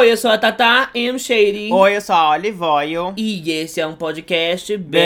[0.00, 1.18] Oi, eu sou a Tata M.
[1.18, 1.70] Shady.
[1.70, 3.12] Oi, eu sou a Olivoio.
[3.18, 5.02] E esse é um podcast Bem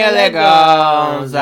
[0.00, 1.40] eleganza.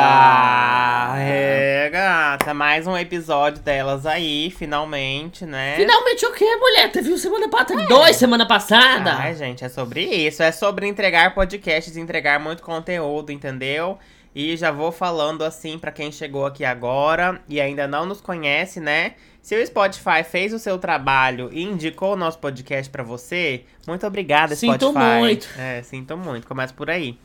[1.18, 5.76] É, gata, mais um episódio delas aí, finalmente, né?
[5.76, 6.92] Finalmente o quê, mulher?
[6.92, 9.14] Teve uma semana passada, dois semana passada.
[9.14, 10.42] Ai, gente, é sobre isso.
[10.42, 13.98] É sobre entregar podcasts, entregar muito conteúdo, entendeu?
[14.34, 18.80] E já vou falando assim pra quem chegou aqui agora e ainda não nos conhece,
[18.80, 19.14] né?
[19.46, 24.04] Se o Spotify fez o seu trabalho e indicou o nosso podcast pra você, muito
[24.04, 25.18] obrigada, Sinto Spotify.
[25.20, 25.48] muito.
[25.56, 26.48] É, sinto muito.
[26.48, 27.16] Começa por aí.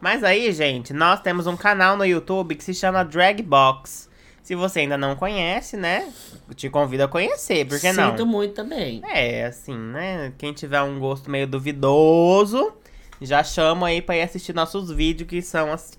[0.00, 4.08] Mas aí, gente, nós temos um canal no YouTube que se chama Dragbox.
[4.40, 6.12] Se você ainda não conhece, né?
[6.54, 8.12] Te convido a conhecer, por que não?
[8.12, 9.02] Sinto muito também.
[9.12, 10.32] É, assim, né?
[10.38, 12.72] Quem tiver um gosto meio duvidoso,
[13.20, 15.98] já chama aí pra ir assistir nossos vídeos, que são as,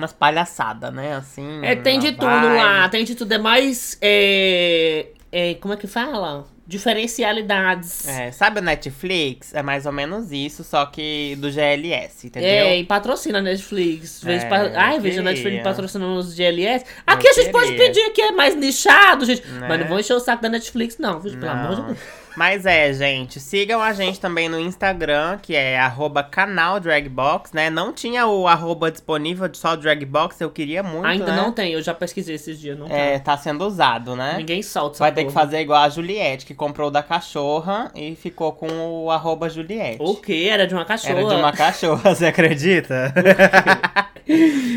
[0.00, 1.14] umas palhaçadas, né?
[1.14, 1.60] Assim.
[1.62, 2.56] É, tem de tudo vibe.
[2.56, 3.32] lá, tem de tudo.
[3.32, 3.98] É mais.
[4.00, 6.46] É, é, como é que fala?
[6.66, 8.08] Diferencialidades.
[8.08, 9.52] É, sabe o Netflix?
[9.52, 12.48] É mais ou menos isso, só que do GLS, entendeu?
[12.48, 14.24] É, e patrocina a Netflix.
[14.24, 14.70] É, pa...
[14.74, 15.24] Ai, veja a.
[15.24, 16.84] Netflix patrocinando os GLS.
[17.06, 17.86] Aqui a gente pode queria.
[17.86, 19.46] pedir que é mais nichado, gente.
[19.46, 19.66] Né?
[19.68, 21.38] Mas não vou encher o saco da Netflix, não, viu?
[21.38, 21.86] Pelo amor de Não.
[21.88, 21.98] Deus.
[22.36, 27.70] Mas é, gente, sigam a gente também no Instagram, que é arroba canal Dragbox, né?
[27.70, 31.36] Não tinha o arroba disponível de só Dragbox, eu queria muito, Ainda né?
[31.36, 33.36] não tem, eu já pesquisei esses dias, não É, tá.
[33.36, 34.34] tá sendo usado, né?
[34.36, 35.44] Ninguém solta Vai ter que porra.
[35.44, 38.66] fazer igual a Juliette, que comprou da cachorra e ficou com
[39.04, 39.98] o arroba Juliette.
[40.00, 40.48] O quê?
[40.50, 41.12] Era de uma cachorra.
[41.20, 43.14] Era de uma cachorra, você acredita?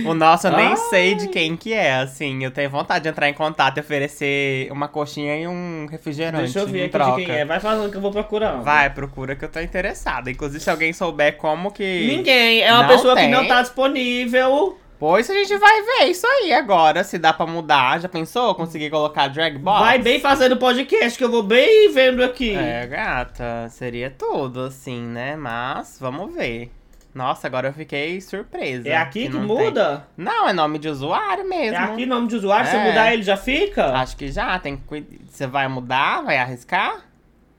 [0.06, 0.78] O nosso eu nem Ai.
[0.78, 2.44] sei de quem que é, assim.
[2.44, 6.60] Eu tenho vontade de entrar em contato e oferecer uma coxinha e um refrigerante Deixa
[6.60, 7.20] eu ver aqui troca.
[7.20, 7.46] de quem é.
[7.46, 8.62] Vai falando que eu vou procurar.
[8.62, 10.30] Vai, procura que eu tô interessada.
[10.30, 12.08] Inclusive, se alguém souber como que.
[12.08, 12.62] Ninguém.
[12.62, 13.32] É uma Não pessoa que tem.
[13.32, 14.78] não tá disponível.
[15.00, 18.00] Pois a gente vai ver isso aí agora, se dá pra mudar.
[18.02, 18.56] Já pensou?
[18.56, 19.80] Conseguir colocar drag box?
[19.80, 22.56] Vai bem fazendo podcast, que eu vou bem vendo aqui.
[22.56, 25.36] É, gata, seria tudo, assim, né?
[25.36, 26.72] Mas, vamos ver.
[27.14, 28.88] Nossa, agora eu fiquei surpresa.
[28.88, 29.42] É aqui que, tem.
[29.42, 30.06] muda?
[30.16, 31.78] Não, é nome de usuário É mesmo.
[31.78, 32.88] aqui nome de usuário, se É.
[32.88, 33.88] mudar ele já fica?
[33.98, 35.06] Acho que já, tem que.
[35.28, 37.07] Você vai mudar, vai arriscar?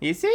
[0.00, 0.28] E se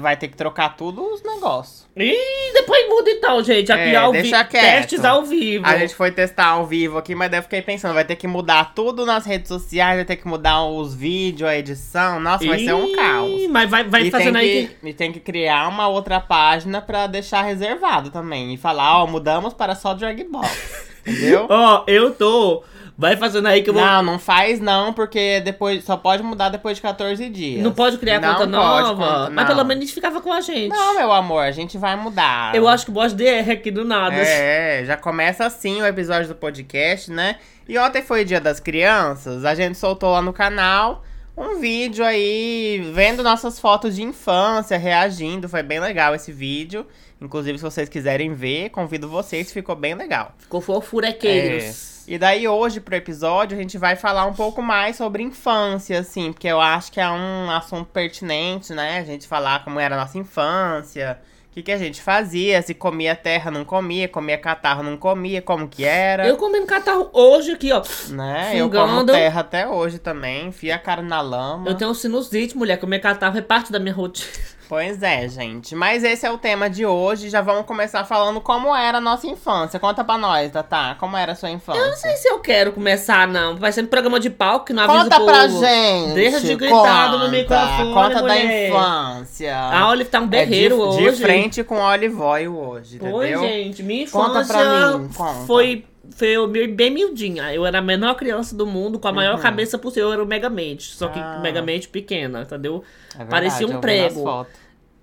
[0.00, 1.86] vai ter que trocar tudo os negócios?
[1.96, 3.70] Ih, depois muda então, gente.
[3.70, 4.44] Aqui É, ao vivo.
[4.50, 5.64] Testes ao vivo.
[5.64, 8.26] A gente foi testar ao vivo aqui, mas daí eu fiquei pensando, vai ter que
[8.26, 12.18] mudar tudo nas redes sociais, vai ter que mudar os vídeos, a edição.
[12.18, 13.46] Nossa, vai ser um caos.
[13.48, 14.66] Mas vai, vai e, fazendo aí.
[14.80, 18.54] que, e tem que criar uma outra página pra deixar reservado também.
[18.54, 20.48] E falar, ó, mudamos para só Dragbox.
[21.06, 21.46] entendeu?
[21.48, 22.64] Ó, eu tô.
[22.98, 23.82] Vai fazendo aí que eu vou.
[23.82, 27.62] Não, não faz não, porque depois só pode mudar depois de 14 dias.
[27.62, 28.94] Não pode criar Não conta nova.
[28.94, 30.70] conta- Mas pelo menos ficava com a gente.
[30.70, 32.54] Não, meu amor, a gente vai mudar.
[32.54, 34.14] Eu acho que o boss DR aqui do nada.
[34.16, 37.36] É, já começa assim o episódio do podcast, né?
[37.68, 41.02] E ontem foi o dia das crianças, a gente soltou lá no canal
[41.36, 45.48] um vídeo aí vendo nossas fotos de infância, reagindo.
[45.50, 46.86] Foi bem legal esse vídeo.
[47.20, 50.34] Inclusive, se vocês quiserem ver, convido vocês, ficou bem legal.
[50.38, 52.04] Ficou fofurequeiros.
[52.06, 56.32] E daí hoje pro episódio a gente vai falar um pouco mais sobre infância, assim,
[56.32, 58.98] porque eu acho que é um assunto pertinente, né?
[58.98, 61.18] A gente falar como era a nossa infância,
[61.50, 65.42] o que, que a gente fazia, se comia terra, não comia, comia catarro, não comia,
[65.42, 66.28] como que era.
[66.28, 67.82] Eu comendo catarro hoje aqui, ó.
[68.10, 68.52] Né?
[68.54, 69.12] Eu como fungando.
[69.12, 71.68] terra até hoje também, enfia a cara na lama.
[71.68, 72.76] Eu tenho um sinusite, mulher.
[72.76, 74.30] Comer catarro é parte da minha rotina.
[74.68, 75.74] Pois é, gente.
[75.76, 77.30] Mas esse é o tema de hoje.
[77.30, 79.78] Já vamos começar falando como era a nossa infância.
[79.78, 80.96] Conta pra nós, Tatá.
[80.98, 81.80] Como era a sua infância?
[81.80, 83.56] Eu não sei se eu quero começar, não.
[83.56, 86.14] Vai ser um programa de palco que não avisa Conta o pra gente.
[86.14, 88.68] Deixa de gritado no conta, microfone, Conta da mulher.
[88.70, 89.56] infância.
[89.56, 91.10] A Olive tá um É berreiro de, hoje.
[91.16, 93.40] De frente com o Olive hoje, Oi, entendeu?
[93.42, 93.82] gente.
[93.82, 95.46] Minha Conta infância pra mim, conta.
[95.46, 97.52] foi, foi bem miudinha.
[97.54, 99.42] Eu era a menor criança do mundo, com a maior Uhum.
[99.42, 100.08] cabeça possível.
[100.08, 100.94] Eu era o Megamente.
[100.94, 101.40] Só que Ah.
[101.42, 102.84] Megamente pequena, entendeu?
[103.14, 104.46] É verdade, Parecia um prego.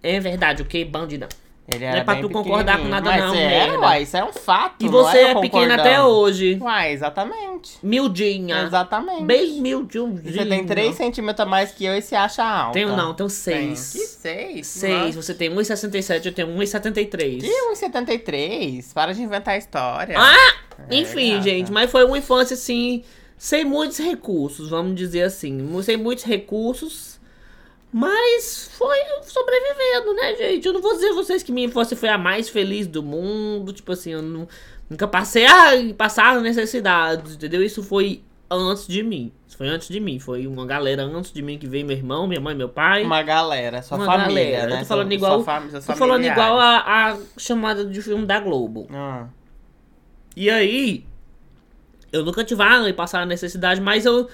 [0.02, 1.28] É verdade, o que bandida.
[1.66, 3.80] Ele Não é pra tu concordar com nada Mas não, é, merda.
[3.80, 4.86] uai, isso é um fato.
[4.86, 6.58] E você é, é pequena até hoje.
[6.62, 7.78] Uai, exatamente.
[7.82, 8.64] Miudinha.
[8.64, 9.24] Exatamente.
[9.24, 10.22] Bem miudinho.
[10.26, 12.74] E Você tem 3 centímetros a mais que eu e se acha alta.
[12.74, 13.76] Tenho não, tenho Tem.
[13.76, 13.92] 6.
[13.94, 14.68] Que 6?
[14.68, 15.16] 6.
[15.16, 17.40] Você tem 1,67, eu tenho 1,73.
[17.40, 18.94] Que 1,73?
[18.94, 20.16] Para de inventar história.
[20.20, 20.56] Ah!
[20.90, 21.44] É, Enfim, gata.
[21.44, 23.04] gente, mas foi uma infância assim,
[23.38, 25.82] sem muitos recursos, vamos dizer assim.
[25.82, 27.13] Sem muitos recursos,
[27.94, 30.66] mas foi sobrevivendo, né, gente?
[30.68, 33.72] Eu não vou dizer a vocês que minha infância foi a mais feliz do mundo,
[33.72, 34.48] tipo assim, eu não-
[34.90, 37.62] nunca passei a passar necessidades, entendeu?
[37.64, 39.32] Isso foi antes de mim.
[39.48, 40.20] Isso foi antes de mim.
[40.20, 43.04] Foi uma galera antes de mim que veio meu irmão, minha mãe, meu pai.
[43.04, 44.68] Uma galera, sua Uma família, galera.
[44.70, 44.76] né?
[44.76, 48.26] Eu tô falando Sua- igual- sua fam- Tô falando igual a, a chamada de filme
[48.26, 48.88] da Globo.
[48.92, 49.28] Ah.
[50.36, 51.06] E aí,
[52.12, 54.28] eu nunca tive ah, passar necessidade, mas eu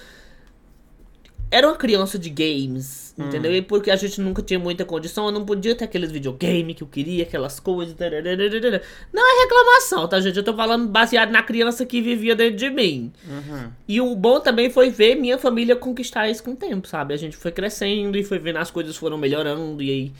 [1.52, 3.28] era uma criança de games, Hum.
[3.28, 3.54] entendeu?
[3.54, 6.82] E porque a gente nunca tinha muita condição, eu não podia ter aqueles videogame que
[6.82, 7.94] eu queria, aquelas coisas.
[7.94, 8.82] tarararara.
[9.12, 10.38] Não é reclamação, tá, gente?
[10.38, 13.12] Eu tô falando baseado na criança que vivia dentro de mim.
[13.28, 13.70] Uhum.
[13.88, 17.14] E o bom também foi ver minha família conquistar isso com o tempo, sabe?
[17.14, 20.12] A gente foi crescendo e foi vendo as coisas foram melhorando e aí.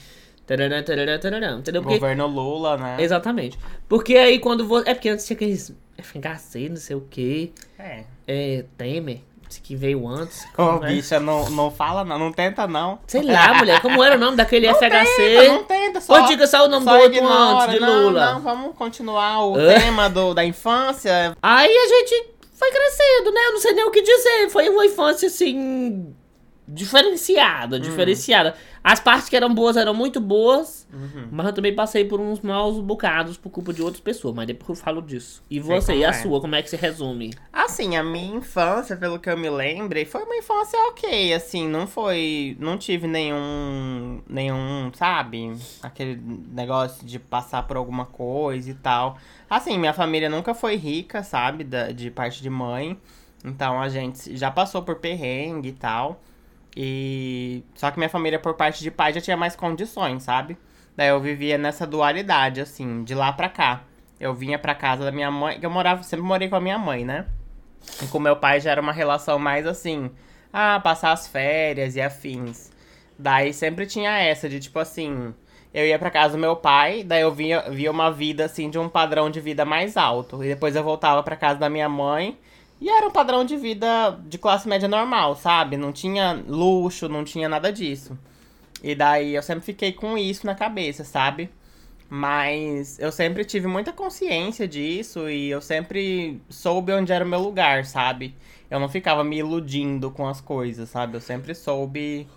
[0.46, 1.82] tarará, tarará, tarará, entendeu?
[1.82, 2.98] Porque Governo Lula, né?
[3.00, 3.58] Exatamente.
[3.88, 4.90] Porque aí quando você.
[4.90, 5.74] É porque antes tinha aqueles.
[6.02, 7.52] FHC, não sei o que.
[7.78, 8.04] É.
[8.28, 8.66] É.
[8.78, 9.22] Temer.
[9.64, 10.46] Que veio antes.
[10.58, 10.88] Ô, é?
[10.88, 13.00] bicha, não, não fala não, não tenta não.
[13.08, 13.82] Sei lá, mulher.
[13.82, 15.16] Como era o nome daquele Não FHC?
[15.18, 17.64] tenta, não tenta, só, Ou diga só o nome do só outro ignora.
[17.64, 18.34] antes, de não, Lula.
[18.34, 19.80] Não, vamos continuar o Hã?
[19.80, 21.36] tema do, da infância.
[21.42, 23.42] Aí a gente foi crescendo, né?
[23.48, 24.50] Eu não sei nem o que dizer.
[24.50, 26.14] Foi uma infância assim.
[26.74, 27.80] Diferenciada, Hum.
[27.80, 28.56] diferenciada.
[28.84, 31.28] As partes que eram boas eram muito boas, Uhum.
[31.32, 34.34] mas eu também passei por uns maus bocados por culpa de outras pessoas.
[34.34, 35.44] Mas depois eu falo disso.
[35.50, 36.14] E você, e a é.
[36.14, 37.34] sua, como é que se resume?
[37.52, 41.86] Assim, a minha infância, pelo que eu me lembrei, foi uma infância ok, assim, não
[41.86, 46.20] foi, não tive nenhum, nenhum, sabe, aquele
[46.52, 49.18] negócio de passar por alguma coisa e tal.
[49.50, 52.98] Assim, minha família nunca foi rica, sabe, da, de parte de mãe,
[53.44, 56.22] então a gente já passou por perrengue e tal,
[56.76, 60.58] e só que minha família por parte de pai já tinha mais condições, sabe?
[60.96, 63.84] Daí eu vivia nessa dualidade, assim, de lá pra cá.
[64.20, 66.78] Eu vinha pra casa da minha mãe, que eu morava, sempre morei com a minha
[66.78, 67.26] mãe, né?
[68.04, 70.12] E com meu pai já era uma relação mais assim,
[70.52, 72.70] ah, passar as férias e afins.
[73.18, 75.34] Daí sempre tinha essa de tipo assim,
[75.74, 78.80] eu ia pra casa do meu pai, daí eu via, via uma vida assim de
[78.80, 80.44] um padrão de vida mais alto.
[80.44, 82.38] E depois eu voltava pra casa da minha mãe
[82.82, 85.76] e era um padrão de vida de classe média normal, sabe?
[85.78, 88.18] Não tinha luxo, não tinha nada disso.
[88.84, 91.50] E daí eu sempre fiquei com isso na cabeça, sabe?
[92.10, 97.40] Mas eu sempre tive muita consciência disso e eu sempre soube onde era o meu
[97.40, 98.34] lugar, sabe?
[98.70, 101.18] Eu não ficava me iludindo com as coisas, sabe?
[101.18, 102.28] Eu sempre soube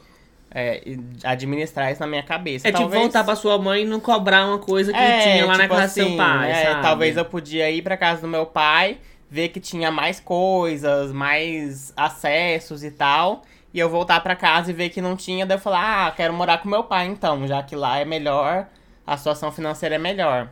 [0.50, 0.82] é,
[1.24, 2.68] administrar isso na minha cabeça.
[2.68, 5.46] É tipo Talvez- voltar pra sua mãe e não cobrar uma coisa que É, tinha
[5.46, 6.82] lá na tipo casa do seu assim, pai, é, sabe?
[6.82, 8.98] Talvez eu podia ir pra casa do meu pai,
[9.32, 13.42] ver que tinha mais coisas, mais acessos e tal.
[13.72, 16.34] E eu voltar pra casa e ver que não tinha, daí eu falar, ah, quero
[16.34, 18.66] morar com meu pai então, já que lá é melhor,
[19.06, 20.50] a situação financeira é melhor.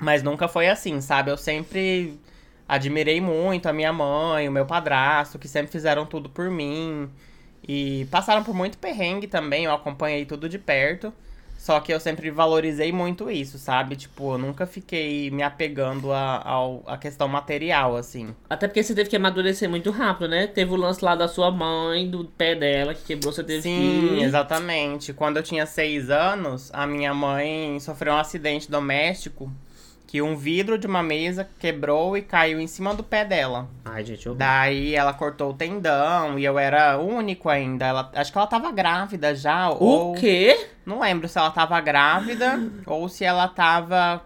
[0.00, 1.30] Mas nunca foi assim, sabe?
[1.30, 2.18] Eu sempre
[2.66, 7.10] admirei muito a minha mãe, o meu padrasto, que sempre fizeram tudo por mim.
[7.68, 11.12] E passaram por muito perrengue também, eu acompanhei tudo de perto.
[11.64, 13.96] Só que eu sempre valorizei muito isso, sabe?
[13.96, 18.34] Tipo, eu nunca fiquei me apegando a, ao- a questão material, assim.
[18.50, 20.46] Até porque você teve que amadurecer muito rápido, né?
[20.46, 24.08] Teve o lance lá da sua mãe, do pé dela, que quebrou, você teve Sim,
[24.18, 24.22] que...
[24.22, 25.14] exatamente.
[25.14, 29.50] Quando eu tinha seis anos, a minha mãe sofreu um acidente doméstico
[30.06, 33.68] que um vidro de uma mesa quebrou e caiu em cima do pé dela.
[33.84, 34.34] Ai, gente, eu...
[34.34, 37.86] Daí ela cortou o tendão e eu era único ainda.
[37.86, 39.70] Ela, acho que ela tava grávida já.
[39.70, 40.68] O ou quê?
[40.86, 44.22] Não lembro se ela tava grávida ou se ela tava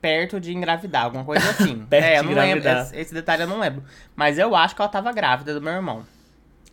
[0.00, 1.78] perto de engravidar, alguma coisa assim.
[1.86, 2.68] Perto é, eu não lembro.
[2.68, 3.82] Esse, esse detalhe eu não lembro.
[4.14, 6.04] Mas eu acho que ela tava grávida do meu irmão.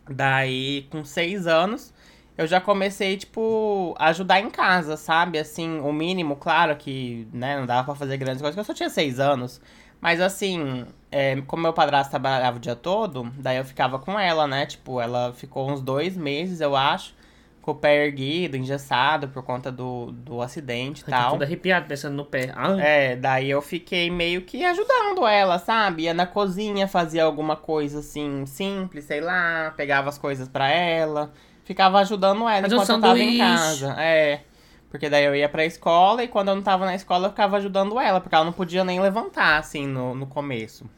[0.10, 1.94] Daí, com seis anos,
[2.40, 5.38] eu já comecei, tipo, a ajudar em casa, sabe?
[5.38, 8.74] Assim, o mínimo, claro que, né, não dava pra fazer grandes coisas, porque eu só
[8.74, 9.60] tinha seis anos.
[10.00, 14.48] Mas assim, é, como meu padrasto trabalhava o dia todo, daí eu ficava com ela,
[14.48, 14.66] né?
[14.66, 17.14] Tipo, ela ficou uns dois meses, eu acho,
[17.62, 21.32] com o pé erguido, engessado, por conta do, do acidente e tô tal.
[21.32, 22.54] tudo arrepiado pensando no pé.
[22.56, 26.04] Ai, É, daí eu fiquei meio que ajudando ela, sabe?
[26.04, 31.34] Ia na cozinha, fazia alguma coisa assim, simples, sei lá, pegava as coisas pra ela,
[31.70, 33.96] ficava ajudando ela um enquanto eu tava em casa.
[34.00, 34.42] É.
[34.90, 37.58] Porque daí eu ia pra escola e quando eu não tava na escola eu ficava
[37.58, 40.90] ajudando ela, porque ela não podia nem levantar, assim, no, no começo.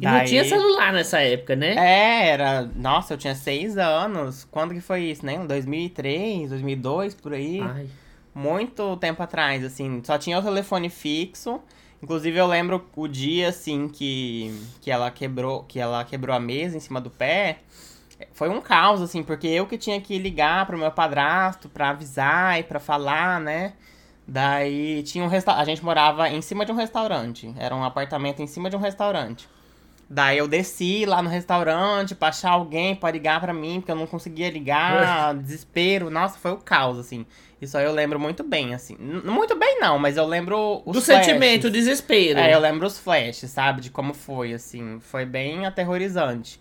[0.00, 1.74] E não tinha celular nessa época, né?
[1.74, 2.70] É, era.
[2.76, 4.46] Nossa, eu tinha seis anos.
[4.48, 5.26] Quando que foi isso?
[5.26, 7.88] Nem 2003, 2002, por aí Ai.
[8.32, 11.60] muito tempo atrás, assim, só tinha o telefone fixo.
[12.00, 16.76] Inclusive eu lembro o dia assim que que ela quebrou, que ela quebrou a mesa
[16.76, 17.58] em cima do pé.
[18.40, 22.58] Foi um caos assim, porque eu que tinha que ligar pro meu padrasto pra avisar
[22.58, 23.74] e pra falar, né?
[24.26, 28.40] Daí tinha um restaurante, a gente morava em cima de um restaurante, era um apartamento
[28.40, 29.46] em cima de um restaurante.
[30.08, 33.96] Daí eu desci lá no restaurante pra achar alguém pra ligar pra mim, porque eu
[33.96, 36.08] não conseguia ligar, desespero.
[36.08, 37.26] Nossa, foi o caos, assim.
[37.60, 38.96] Isso aí eu lembro muito bem, assim.
[38.98, 41.26] N- Muito bem não, mas eu lembro os Do flashes.
[41.26, 42.38] sentimento, o desespero.
[42.40, 43.82] É, eu lembro os flashes, sabe?
[43.82, 44.98] De como foi, assim.
[45.00, 46.58] Foi bem aterrorizante.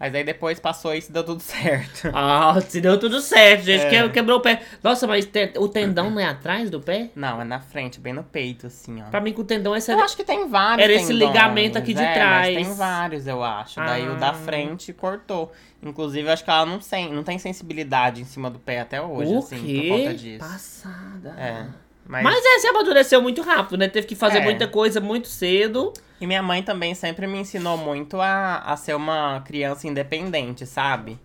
[0.00, 2.10] Mas aí depois passou isso e deu tudo certo.
[2.14, 3.84] Ah, se deu tudo certo, gente.
[3.84, 3.90] É.
[4.04, 4.62] Que- Quebrou o pé.
[4.82, 7.10] Nossa, mas te- o tendão não é atrás do pé?
[7.14, 9.10] Não, é na frente, bem no peito, assim, ó.
[9.10, 9.92] Pra mim, que o tendão é essa.
[9.92, 12.54] Eu acho que tem vários Era esse tendões, ligamento aqui de é, trás.
[12.54, 13.76] Mas tem vários, eu acho.
[13.76, 14.16] Daí o Ah.
[14.16, 15.52] da frente cortou.
[15.82, 19.02] Inclusive, eu acho que ela não, sem, não tem sensibilidade em cima do pé até
[19.02, 19.86] hoje, o assim, quê?
[19.88, 20.38] por conta disso.
[20.38, 21.34] Passada.
[21.38, 21.66] É.
[22.10, 23.88] Mas, Mas é, você amadureceu muito rápido, né?
[23.88, 24.44] Teve que fazer É.
[24.44, 25.92] muita coisa muito cedo.
[26.20, 31.18] E minha mãe também sempre me ensinou muito a, a ser uma criança independente, sabe?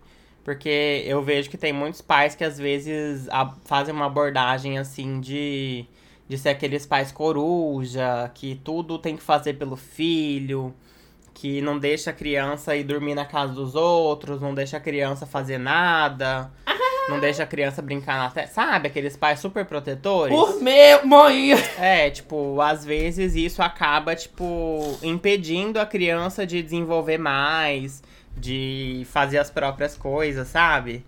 [0.44, 5.20] Porque eu vejo que tem muitos pais que às vezes a- fazem uma abordagem assim
[5.20, 5.86] de,
[6.30, 10.72] de ser aqueles pais coruja, que tudo tem que fazer pelo filho,
[11.34, 15.25] que não deixa a criança ir dormir na casa dos outros, não deixa a criança
[15.25, 16.51] fazer nada,
[17.07, 18.47] não deixa a criança brincar na terra.
[18.47, 18.88] Sabe?
[18.88, 20.35] Aqueles pais super protetores.
[20.35, 21.51] Por meu, mãe!
[21.77, 28.01] É, tipo, às vezes isso acaba, tipo, impedindo a criança de desenvolver mais,
[28.35, 31.05] de fazer as próprias coisas, sabe?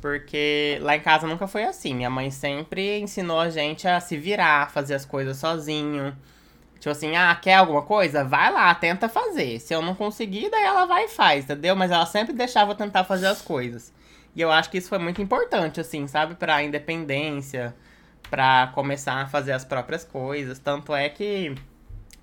[0.00, 1.94] Porque lá em casa nunca foi assim.
[1.94, 6.14] Minha mãe sempre ensinou a gente a se virar, fazer as coisas sozinho.
[6.78, 8.22] Tipo assim, ah, quer alguma coisa?
[8.22, 9.58] Vai lá, tenta fazer.
[9.60, 11.74] Se eu não conseguir, daí ela vai e faz, entendeu?
[11.74, 13.90] Mas ela sempre deixava eu tentar fazer as coisas.
[14.34, 16.34] E eu acho que isso foi muito importante, assim, sabe?
[16.34, 17.74] Pra independência,
[18.28, 20.58] pra começar a fazer as próprias coisas.
[20.58, 21.54] Tanto é que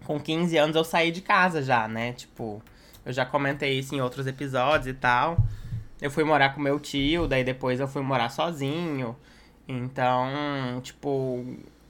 [0.03, 2.13] com 15 anos eu saí de casa já, né?
[2.13, 2.61] Tipo,
[3.05, 5.37] eu já comentei isso em outros episódios e tal.
[6.01, 9.15] Eu fui morar com meu tio, daí depois eu fui morar sozinho.
[9.67, 11.45] Então, tipo.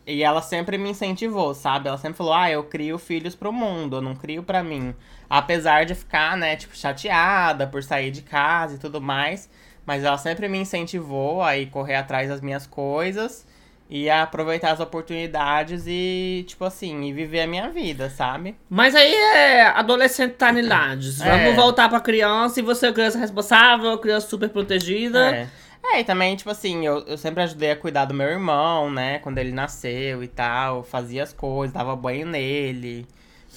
[0.05, 1.87] E ela sempre me incentivou, sabe?
[1.87, 4.93] Ela sempre falou: ah, eu crio filhos pro mundo, eu não crio pra mim.
[5.29, 9.49] Apesar de ficar, né, tipo, chateada por sair de casa e tudo mais.
[9.85, 13.45] Mas ela sempre me incentivou a ir correr atrás das minhas coisas
[13.89, 18.55] e a aproveitar as oportunidades e, tipo assim, e viver a minha vida, sabe?
[18.69, 21.19] Mas aí é adolescentanidades.
[21.21, 21.29] É.
[21.29, 25.35] Vamos voltar pra criança e você é criança responsável, criança super protegida.
[25.35, 25.47] É.
[25.83, 29.17] É, e também, tipo assim, eu, eu sempre ajudei a cuidar do meu irmão, né?
[29.19, 30.83] Quando ele nasceu e tal.
[30.83, 33.05] Fazia as coisas, dava banho nele,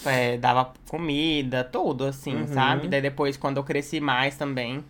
[0.06, 2.46] é, dava comida, tudo, assim, Uhum.
[2.48, 2.88] sabe?
[2.88, 4.82] Daí depois, quando eu cresci mais também,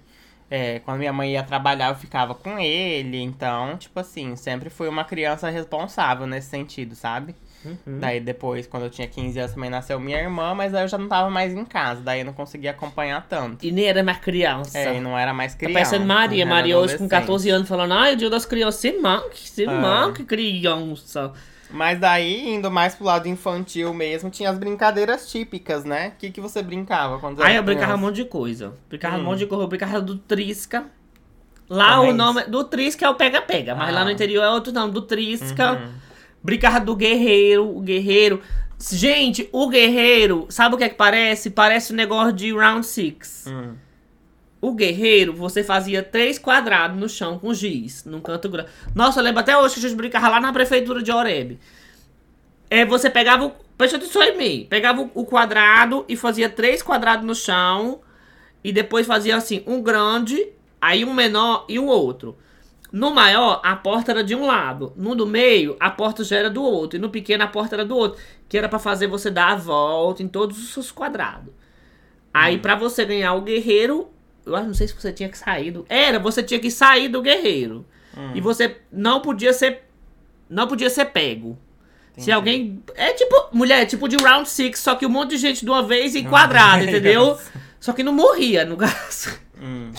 [0.51, 3.21] é, quando minha mãe ia trabalhar, eu ficava com ele.
[3.21, 7.35] Então, tipo assim, sempre fui uma criança responsável nesse sentido, sabe?
[7.65, 7.99] Uhum.
[7.99, 10.99] Daí depois, quando eu tinha 15 anos, também nasceu minha irmã, mas aí eu já
[10.99, 13.65] não tava mais em casa, daí eu não conseguia acompanhar tanto.
[13.65, 14.79] E nem era mais criança.
[14.79, 15.75] É, e não era mais Tá criança.
[15.75, 16.43] parecendo Maria.
[16.45, 17.11] era Maria hoje com adolescente.
[17.11, 19.67] 14 anos falando, ai, o dia das crianças, se manque, se É.
[19.67, 21.33] manque, criança.
[21.71, 26.09] Mas daí, indo mais pro lado infantil mesmo, tinha as brincadeiras típicas, né?
[26.15, 28.07] O que, que você brincava quando Aí era eu brincava um criança?
[28.07, 28.75] monte de coisa.
[28.89, 29.23] Brincava um Hum.
[29.25, 29.65] monte de coisa.
[29.65, 30.85] Eu brincava do Trisca.
[31.69, 33.93] Lá Também o nome do Trisca é o pega-pega, mas Ah.
[33.93, 35.73] lá no interior é outro nome, do Trisca.
[35.73, 36.04] Uhum.
[36.45, 38.41] Brincava do guerreiro, o guerreiro.
[38.93, 41.49] Gente, o guerreiro, sabe o que é que parece?
[41.51, 43.47] Parece um negócio de round six.
[43.49, 43.75] Hum.
[44.61, 48.69] O guerreiro, você fazia três quadrados no chão com giz, num canto grande.
[48.95, 51.59] Nossa, eu lembro até hoje que a gente brincava lá na prefeitura de Oreb.
[52.71, 53.53] É, você pegava o.
[53.77, 54.67] Presta atenção em mim.
[54.69, 58.01] Pegava o- o quadrado e fazia três quadrados no chão.
[58.63, 60.47] E depois fazia assim, um grande,
[60.81, 62.37] aí um menor e um outro.
[62.95, 64.93] No maior, a porta era de um lado.
[64.97, 66.97] No do meio, a porta já era do outro.
[66.97, 68.23] E no pequeno, a porta era do outro.
[68.49, 71.53] Que era pra fazer você dar a volta em todos os quadrados.
[72.33, 74.11] Aí, pra você ganhar o guerreiro,
[74.47, 75.85] eu acho, não sei se você tinha que sair do.
[75.89, 77.85] Era, você tinha que sair do guerreiro.
[78.33, 79.89] E você não podia ser.
[80.49, 81.59] Não podia ser pego.
[82.13, 82.31] Se Entendi.
[82.31, 82.83] alguém.
[82.95, 83.35] É tipo.
[83.53, 86.15] Mulher, é tipo de round six, só que um monte de gente de uma vez
[86.15, 87.37] em quadrado, entendeu?
[87.81, 89.37] Só que não morria, no caso.
[89.61, 89.91] Hum.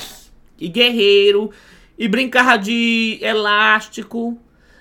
[0.57, 1.51] E guerreiro.
[1.97, 4.37] E brincava de elástico.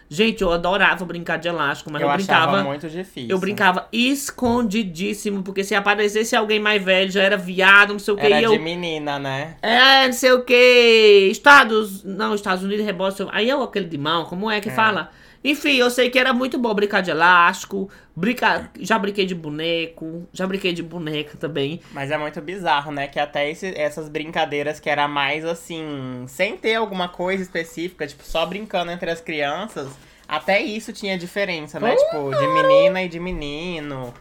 [0.08, 2.62] Gente, eu adorava brincar de elástico, mas eu, eu brincava.
[2.62, 3.30] muito difícil.
[3.30, 8.16] Eu brincava escondidíssimo, porque se aparecesse alguém mais velho, já era viado, não sei o
[8.16, 8.26] que.
[8.26, 9.56] Era e eu, de menina, né?
[9.62, 11.28] é, não sei o que.
[11.30, 12.04] Estados.
[12.04, 13.26] Não, Estados Unidos rebote.
[13.32, 15.10] Aí é aquele de mão, como é que fala?
[15.44, 17.90] Enfim, eu sei que era muito bom brincar de elástico.
[18.16, 20.26] Brincar, já brinquei de boneco.
[20.32, 21.80] Já brinquei de boneca também.
[21.92, 23.06] Mas é muito bizarro, né?
[23.08, 28.24] Que até esse- essas brincadeiras que era mais assim, sem ter alguma coisa específica, tipo,
[28.24, 29.88] só brincando entre as crianças,
[30.26, 31.94] até isso tinha diferença, né?
[31.94, 34.14] Tipo, de menina e de menino.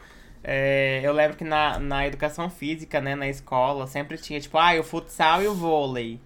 [0.43, 4.73] É, eu lembro que na, na educação física, né, na escola, sempre tinha, tipo, ah,
[4.77, 6.19] o futsal e o vôlei.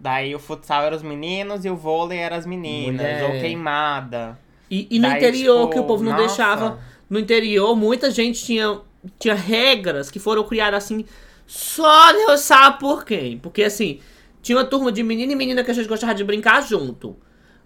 [0.00, 3.24] Daí o futsal era os meninos e o vôlei era as meninas, Mulher.
[3.24, 4.38] ou queimada.
[4.70, 6.24] E, e no Daí, interior, tipo, que o povo não nossa.
[6.26, 6.78] deixava.
[7.08, 8.80] No interior, muita gente tinha,
[9.18, 11.04] tinha regras que foram criadas assim.
[11.46, 13.38] Só Deus sabe por quê.
[13.42, 14.00] Porque assim,
[14.42, 17.16] tinha uma turma de menino e menina que a gente gostava de brincar junto.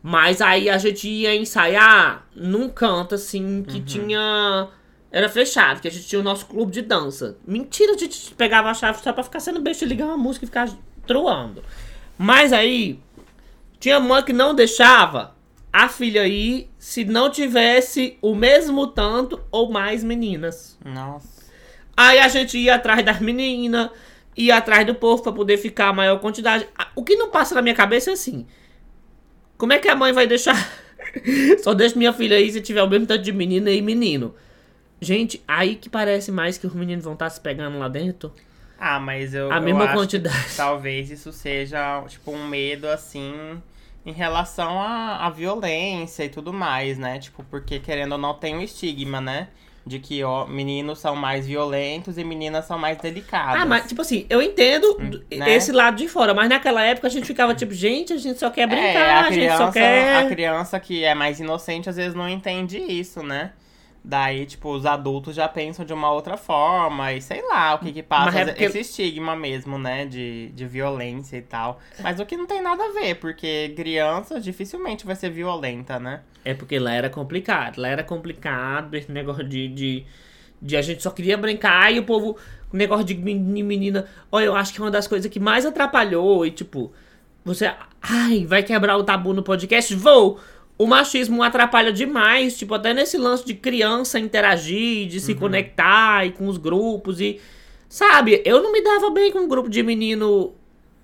[0.02, 3.62] Mas aí a gente ia ensaiar num canto assim Uhum.
[3.62, 4.68] que tinha.
[5.10, 7.38] Era fechado, que a gente tinha o nosso clube de dança.
[7.46, 10.48] Mentira, a gente pegava a chave só pra ficar sendo besta, ligar uma música e
[10.48, 10.68] ficar
[11.06, 11.62] truando.
[12.18, 13.00] Mas aí,
[13.80, 15.34] tinha mãe que não deixava
[15.72, 20.78] a filha ir se não tivesse o mesmo tanto ou mais meninas.
[20.84, 21.46] Nossa.
[21.96, 23.90] Aí a gente ia atrás das meninas,
[24.36, 26.66] ia atrás do povo pra poder ficar a maior quantidade.
[26.94, 28.46] O que não passa na minha cabeça é assim:
[29.56, 30.56] como é que a mãe vai deixar?
[31.62, 34.34] Só deixa minha filha aí se tiver o mesmo tanto de menina e menino.
[35.00, 38.32] Gente, aí que parece mais que os meninos vão estar se pegando lá dentro.
[38.78, 40.56] Ah, mas eu, A eu mesma quantidade.
[40.56, 43.60] talvez isso seja, tipo, um medo, assim,
[44.08, 47.18] em relação à, à violência e tudo mais, né?
[47.18, 49.48] Tipo, porque querendo ou não tem um estigma, né?
[49.86, 53.62] De que ó, meninos são mais violentos e meninas são mais delicadas.
[53.62, 55.50] Ah, mas, tipo assim, eu entendo d- né?
[55.54, 58.50] esse lado de fora, mas naquela época a gente ficava tipo, gente, a gente só
[58.50, 60.16] quer É, brincar, a a gente só criança, quer.
[60.16, 63.52] a criança que é mais inocente às vezes não entende isso, né?
[64.08, 67.92] Daí, tipo, os adultos já pensam de uma outra forma e sei lá o que
[67.92, 71.78] que passa, é esse estigma mesmo, né, de, de violência e tal.
[72.00, 76.22] Mas o que não tem nada a ver, porque criança dificilmente vai ser violenta, né?
[76.42, 77.76] É porque lá era complicado.
[77.76, 80.06] Lá era complicado esse negócio de, de,
[80.62, 82.38] de a gente só queria brincar e o povo.
[82.72, 84.06] O negócio de menina.
[84.32, 86.90] Olha, eu acho que uma das coisas que mais atrapalhou e tipo.
[87.44, 87.70] Você.
[88.00, 89.94] Ai, vai quebrar o tabu no podcast?
[89.94, 90.40] Vou!
[90.78, 96.30] O machismo atrapalha demais, tipo, até nesse lance de criança interagir, de se conectar e
[96.30, 97.40] com os grupos e.
[97.88, 100.54] Sabe, eu não me dava bem com um grupo de menino.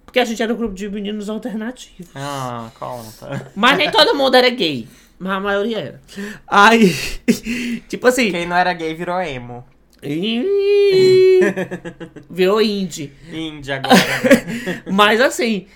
[0.04, 2.06] Porque a gente era um grupo de meninos alternativos.
[2.14, 3.50] Ah, conta.
[3.56, 4.86] Mas nem todo mundo era gay.
[5.18, 6.00] Mas a maioria era.
[6.46, 6.94] Aí,
[7.88, 8.30] tipo assim.
[8.30, 9.64] Quem não era gay virou emo.
[10.02, 11.40] ih,
[12.30, 13.12] Virou indie.
[13.32, 13.94] Índia agora.
[13.96, 14.82] né?
[14.92, 15.66] Mas assim,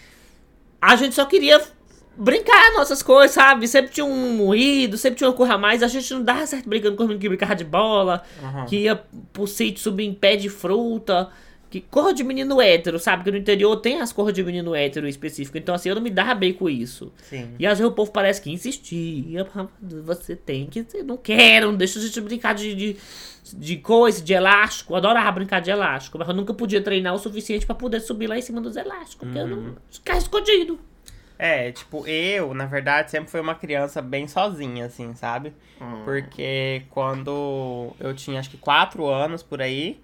[0.81, 1.61] a gente só queria
[2.19, 3.67] brincar nossas coisas, sabe?
[3.69, 5.83] Sempre tinha um moído, sempre tinha uma coisa a mais.
[5.83, 8.67] A gente não dava certo brincando com os meninos que brincava de bola, Uhum.
[8.67, 9.01] que ia
[9.33, 11.31] pro sítio subir em pé de fruta.
[11.71, 13.25] Que cor de menino hétero, sabe?
[13.25, 15.59] Que no interior tem as cores de menino hétero específico.
[15.59, 17.13] Então, assim, eu não me dava bem com isso.
[17.29, 17.51] Sim.
[17.59, 19.47] E às vezes o povo parece que insistia.
[20.05, 20.87] Você tem que.
[20.95, 22.97] Eu não quero, não deixa a gente brincar de, de,
[23.55, 24.95] de coisa, de elástico.
[24.95, 28.29] Eu adorava brincar de elástico, mas eu nunca podia treinar o suficiente pra poder subir
[28.29, 29.29] lá em cima dos elásticos.
[29.29, 29.77] Porque eu não.
[29.91, 30.79] Ficar escondido.
[31.39, 35.53] É, tipo, eu, na verdade, sempre fui uma criança bem sozinha, assim, sabe?
[36.05, 40.01] Porque quando eu tinha acho que quatro anos por aí,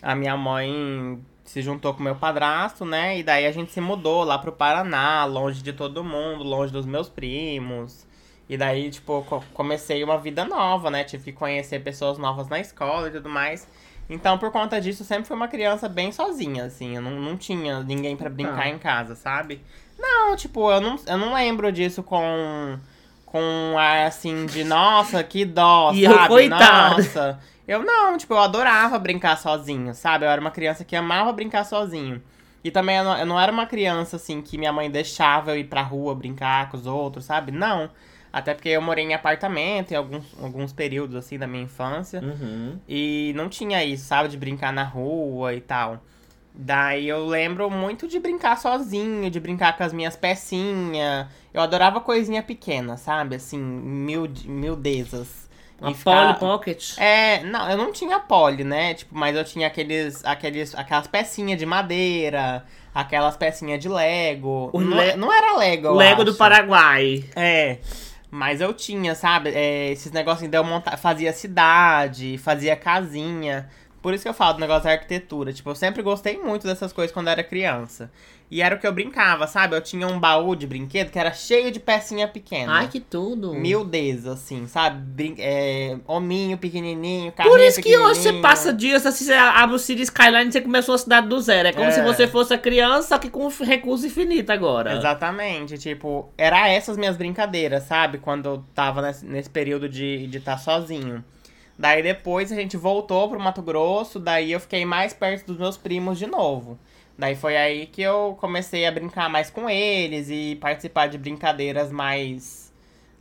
[0.00, 3.18] a minha mãe se juntou com meu padrasto, né?
[3.18, 6.86] E daí a gente se mudou lá pro Paraná, longe de todo mundo, longe dos
[6.86, 8.06] meus primos.
[8.48, 11.04] E daí, tipo, co- comecei uma vida nova, né?
[11.04, 13.68] Tive que conhecer pessoas novas na escola e tudo mais.
[14.08, 16.96] Então, por conta disso, eu sempre fui uma criança bem sozinha, assim.
[16.96, 18.68] Eu não, não tinha ninguém pra brincar Tá.
[18.70, 19.60] em casa, sabe?
[19.98, 22.78] Não, tipo, eu não, eu não lembro disso com,
[23.26, 26.28] com um ar assim de nossa, que dó, E eu, sabe?
[26.28, 26.96] coitada.
[26.96, 27.38] Nossa.
[27.66, 30.24] Eu não, tipo, eu adorava brincar sozinho, sabe?
[30.24, 32.22] Eu era uma criança que amava brincar sozinho.
[32.64, 35.58] E também eu não, eu não era uma criança, assim, que minha mãe deixava eu
[35.58, 37.52] ir pra rua brincar com os outros, sabe?
[37.52, 37.90] Não.
[38.32, 42.20] Até porque eu morei em apartamento em alguns, alguns períodos, assim, da minha infância.
[42.22, 42.78] Uhum.
[42.88, 44.28] E não tinha isso, sabe?
[44.28, 46.02] De brincar na rua e tal.
[46.60, 51.26] Daí eu lembro muito de brincar sozinho, de brincar com as minhas pecinhas.
[51.54, 53.36] Eu adorava coisinha pequena, sabe?
[53.36, 55.48] Assim, mild, miudezas.
[55.80, 56.98] Uma E ficar- Polly Pocket.
[56.98, 58.94] É, não, eu não tinha pole, né?
[58.94, 64.70] Tipo, mas eu tinha aqueles, aqueles, aquelas pecinhas de madeira, aquelas pecinhas de Lego.
[64.72, 66.34] O não, Le- é- não era Lego, Lego do.
[66.34, 67.24] Paraguai.
[67.36, 67.78] É.
[68.30, 69.50] Mas eu tinha, sabe?
[69.54, 70.96] É, esses negocinhos de eu montar.
[70.96, 73.68] Fazia cidade, fazia casinha.
[74.08, 75.52] Por isso que eu falo do negócio da arquitetura.
[75.52, 78.10] Tipo, eu sempre gostei muito dessas coisas quando era criança.
[78.50, 79.76] E era o que eu brincava, sabe?
[79.76, 82.72] Eu tinha um baú de brinquedo que era cheio de pecinha pequena.
[82.72, 83.52] Ai, que tudo.
[83.52, 84.98] Miudez, assim, sabe?
[84.98, 89.78] Brin é, hominho pequenininho, Por isso que hoje você passa dias assim, você abre o
[89.78, 91.68] City Skyline e você começou a cidade do zero.
[91.68, 91.90] É como É.
[91.90, 94.96] se você fosse a criança, só que com recurso infinito agora.
[94.96, 98.16] Exatamente, tipo, era essas minhas brincadeiras, sabe?
[98.16, 101.22] Quando eu tava nesse, nesse período de estar de tá sozinho.
[101.78, 105.76] Daí depois a gente voltou pro Mato Grosso, daí eu fiquei mais perto dos meus
[105.76, 106.76] primos de novo.
[107.16, 111.92] Daí foi aí que eu comecei a brincar mais com eles e participar de brincadeiras
[111.92, 112.68] mais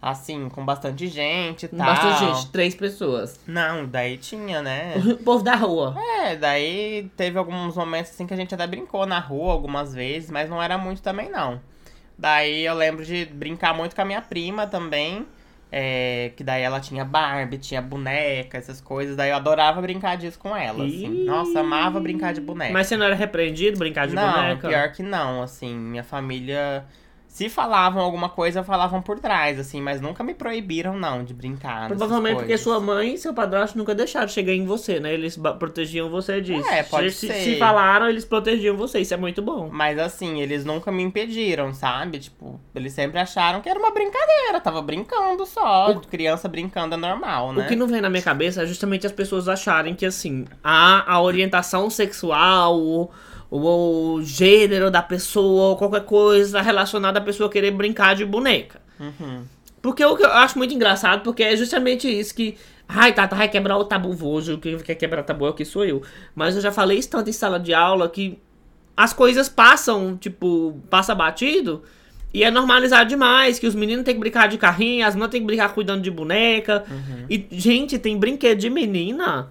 [0.01, 1.85] assim, com bastante gente e tal.
[1.85, 3.39] Bastante gente, três pessoas.
[3.47, 4.93] Não, daí tinha, né?
[5.05, 5.95] O povo da rua.
[6.21, 10.29] É, daí teve alguns momentos assim que a gente até brincou na rua algumas vezes,
[10.29, 11.59] mas não era muito também não.
[12.17, 15.25] Daí eu lembro de brincar muito com a minha prima também.
[15.71, 19.15] É, que daí ela tinha Barbie, tinha boneca, essas coisas.
[19.15, 21.25] Daí eu adorava brincar disso com ela, assim.
[21.25, 22.71] Nossa, amava brincar de boneca.
[22.73, 24.67] Mas você não era repreendido brincar de não, boneca?
[24.67, 25.75] pior que não, assim.
[25.75, 26.85] Minha família
[27.37, 31.87] Se falavam alguma coisa, falavam por trás, assim, mas nunca me proibiram, não, de brincar.
[31.87, 35.13] Provavelmente porque sua mãe e seu padrasto nunca deixaram chegar em você, né?
[35.13, 36.67] Eles protegiam você disso.
[36.67, 37.33] É, pode se, ser.
[37.35, 39.01] Se falaram, eles protegiam você.
[39.01, 39.69] Isso é muito bom.
[39.71, 42.17] Mas assim, eles nunca me impediram, sabe?
[42.17, 45.93] Tipo, eles sempre acharam que era uma brincadeira, tava brincando só.
[46.09, 47.65] Criança brincando é normal, né?
[47.65, 51.13] O que não vem na minha cabeça é justamente as pessoas acharem que, assim, a,
[51.13, 53.11] a orientação sexual,
[53.49, 58.25] o, o, o gênero da pessoa, ou qualquer coisa relacionada à pessoa querer brincar de
[58.25, 58.81] boneca.
[58.99, 59.43] Uhum.
[59.81, 62.57] Porque o que eu acho muito engraçado, porque é justamente isso que.
[62.87, 64.53] Ai, Tata, vai quebrar o tabu hoje.
[64.53, 66.01] O que quer quebrar tabu é o que sou eu.
[66.33, 68.39] Mas eu já falei isso tanto em sala de aula que
[68.95, 71.83] as coisas passam, tipo, passa batido.
[72.33, 75.41] E é normalizado demais, que os meninos têm que brincar de carrinho, as meninas têm
[75.41, 76.83] que brincar cuidando de boneca.
[77.29, 79.49] E, gente, tem brinquedo de menina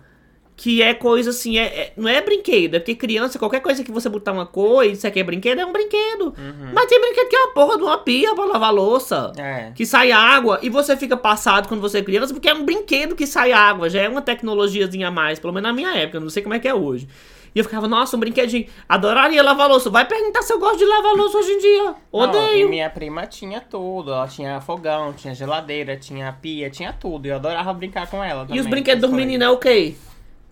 [0.57, 3.93] que é coisa assim, é, é- não é brinquedo, é porque criança, qualquer coisa que
[3.93, 6.35] você botar uma coisa, isso aqui é brinquedo, é um brinquedo.
[6.73, 9.73] Mas tem brinquedo que é uma porra de uma pia pra lavar louça É.
[9.75, 13.15] que sai água e você fica passado quando você é criança porque é um brinquedo
[13.15, 16.23] que sai água, já é uma tecnologiazinha a mais, pelo menos na minha época, eu
[16.23, 17.07] não sei como é que é hoje.
[17.55, 19.89] E eu ficava, nossa, um brinquedinho, adoraria lavar louça.
[19.89, 21.85] Vai perguntar se eu gosto de lavar louça hoje em dia.
[21.85, 22.69] Não, e Odeio.
[22.69, 24.13] minha prima tinha tudo.
[24.13, 27.25] Ela tinha fogão, tinha geladeira, tinha pia, tinha tudo.
[27.25, 28.61] E eu adorava brincar com ela E também.
[28.61, 29.95] os brinquedos dos meninos é o quê?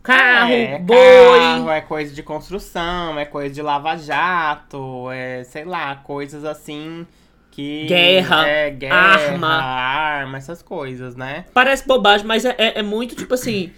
[0.05, 0.97] Carro, É, boi.
[1.41, 7.07] Carro, é coisa de construção, é coisa de lava-jato, é, sei lá, coisas assim
[7.51, 7.87] que...
[7.87, 9.49] Guerra, é, guerra, arma.
[9.49, 11.47] arma, essas coisas, né?
[11.55, 13.73] Parece bobagem, mas é, é- é muito, tipo assim,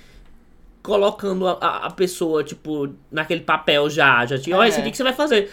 [0.82, 1.52] colocando a,
[1.86, 4.24] a- pessoa, tipo, naquele papel já.
[4.26, 4.70] Já tinha, olha, É.
[4.70, 5.50] isso aqui que você vai fazer.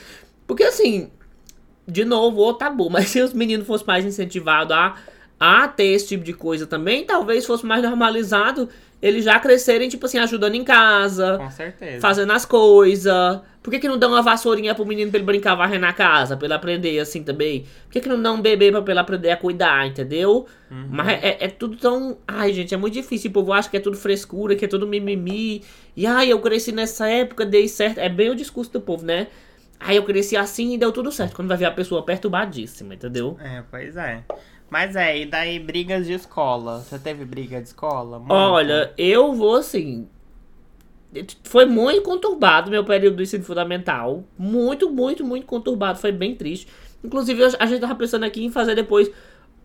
[0.48, 1.12] Porque assim,
[1.88, 4.96] de novo, o tabu, mas se os meninos fossem mais incentivados a,
[5.40, 8.70] a ter esse tipo de coisa também, talvez fosse mais normalizado
[9.04, 12.00] eles já crescerem, tipo assim, ajudando em casa, Com certeza.
[12.00, 13.42] fazendo as coisas.
[13.62, 16.38] Por que, que não dão uma vassourinha pro menino pra ele brincar varrendo a casa?
[16.38, 17.66] Pra ele aprender assim também?
[17.86, 20.46] Por que, que não dão um bebê pra ele aprender a cuidar, entendeu?
[20.72, 20.88] Uhum.
[20.90, 22.18] Mas é, é tudo tão.
[22.26, 23.30] Ai, gente, é muito difícil.
[23.30, 25.64] O povo acha que é tudo frescura, que é tudo mimimi.
[25.98, 27.98] E ai, eu cresci nessa época, dei certo.
[28.00, 29.28] É bem o discurso do povo, né?
[29.82, 31.36] Aí eu cresci assim e deu tudo certo.
[31.36, 33.38] Quando vai ver a pessoa perturbadíssima, entendeu?
[33.42, 34.24] É, pois é.
[34.74, 36.80] Mas é, e daí brigas de escola?
[36.80, 38.18] Você teve briga de escola?
[38.18, 38.34] Muito?
[38.34, 40.08] Olha, eu vou assim.
[41.44, 44.24] Foi muito conturbado meu período do ensino fundamental.
[44.36, 46.00] Muito, muito, muito conturbado.
[46.00, 46.68] Foi bem triste.
[47.04, 49.12] Inclusive, a gente tava pensando aqui em fazer depois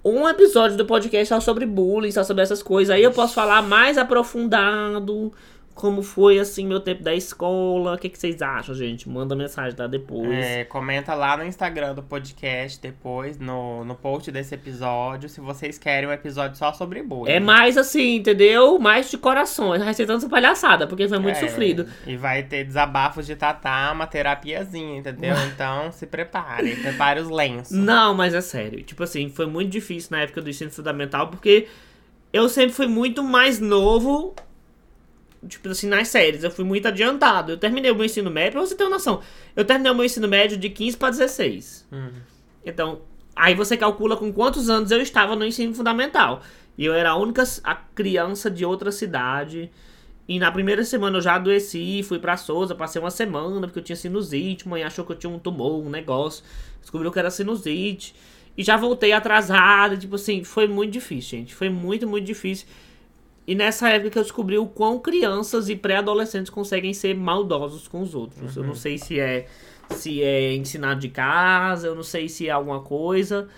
[0.04, 2.94] um episódio do podcast só sobre bullying, só sobre essas coisas.
[2.94, 5.32] Aí eu posso falar mais aprofundado
[5.78, 7.94] como foi, assim, meu tempo da escola.
[7.94, 9.08] O que, que vocês acham, gente?
[9.08, 10.44] Manda mensagem lá depois.
[10.44, 15.78] É, comenta lá no Instagram do podcast depois, no, no post desse episódio, se vocês
[15.78, 17.30] querem um episódio só sobre bullying.
[17.30, 18.76] É mais assim, entendeu?
[18.80, 19.70] Mais de coração.
[19.70, 21.86] Receitando essa palhaçada, porque foi muito É, sofrido.
[22.04, 25.36] E vai ter desabafos de tatá, uma terapiazinha, entendeu?
[25.46, 27.76] Então se prepare, prepare os lenços.
[27.76, 28.82] Não, mas é sério.
[28.82, 31.68] Tipo assim, foi muito difícil na época do ensino fundamental, porque
[32.32, 34.34] eu sempre fui muito mais novo.
[35.46, 37.52] Tipo assim, nas séries, eu fui muito adiantado.
[37.52, 39.20] Eu terminei o meu ensino médio, pra você ter uma noção.
[39.54, 41.86] Eu terminei o meu ensino médio de 15 para 16.
[41.92, 42.10] Hum.
[42.64, 43.02] Então,
[43.36, 46.42] aí você calcula com quantos anos eu estava no ensino fundamental.
[46.76, 49.70] E eu era a única a criança de outra cidade.
[50.28, 53.82] E na primeira semana eu já adoeci, fui pra Souza, passei uma semana porque eu
[53.82, 54.68] tinha sinusite.
[54.68, 56.44] Mãe achou que eu tinha um tumor, um negócio.
[56.80, 58.14] Descobriu que era sinusite.
[58.56, 59.96] E já voltei atrasada.
[59.96, 61.54] Tipo assim, foi muito difícil, gente.
[61.54, 62.66] Foi muito, muito difícil.
[63.48, 68.02] E nessa época que eu descobri o quão crianças e pré-adolescentes conseguem ser maldosos com
[68.02, 68.54] os outros.
[68.54, 69.46] Eu não sei se é
[69.88, 73.48] se é ensinado de casa, eu não sei se é alguma coisa.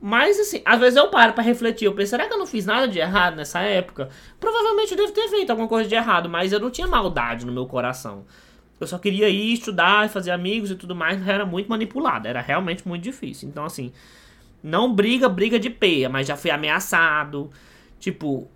[0.00, 1.86] Mas assim, às vezes eu paro pra refletir.
[1.86, 4.08] Eu penso, será que eu não fiz nada de errado nessa época?
[4.38, 7.50] Provavelmente eu devo ter feito alguma coisa de errado, mas eu não tinha maldade no
[7.50, 8.24] meu coração.
[8.78, 12.40] Eu só queria ir estudar, fazer amigos e tudo mais, mas era muito manipulado, era
[12.40, 13.48] realmente muito difícil.
[13.48, 13.92] Então, assim,
[14.62, 17.50] não briga, briga de peia, mas já fui ameaçado.
[17.98, 18.48] Tipo,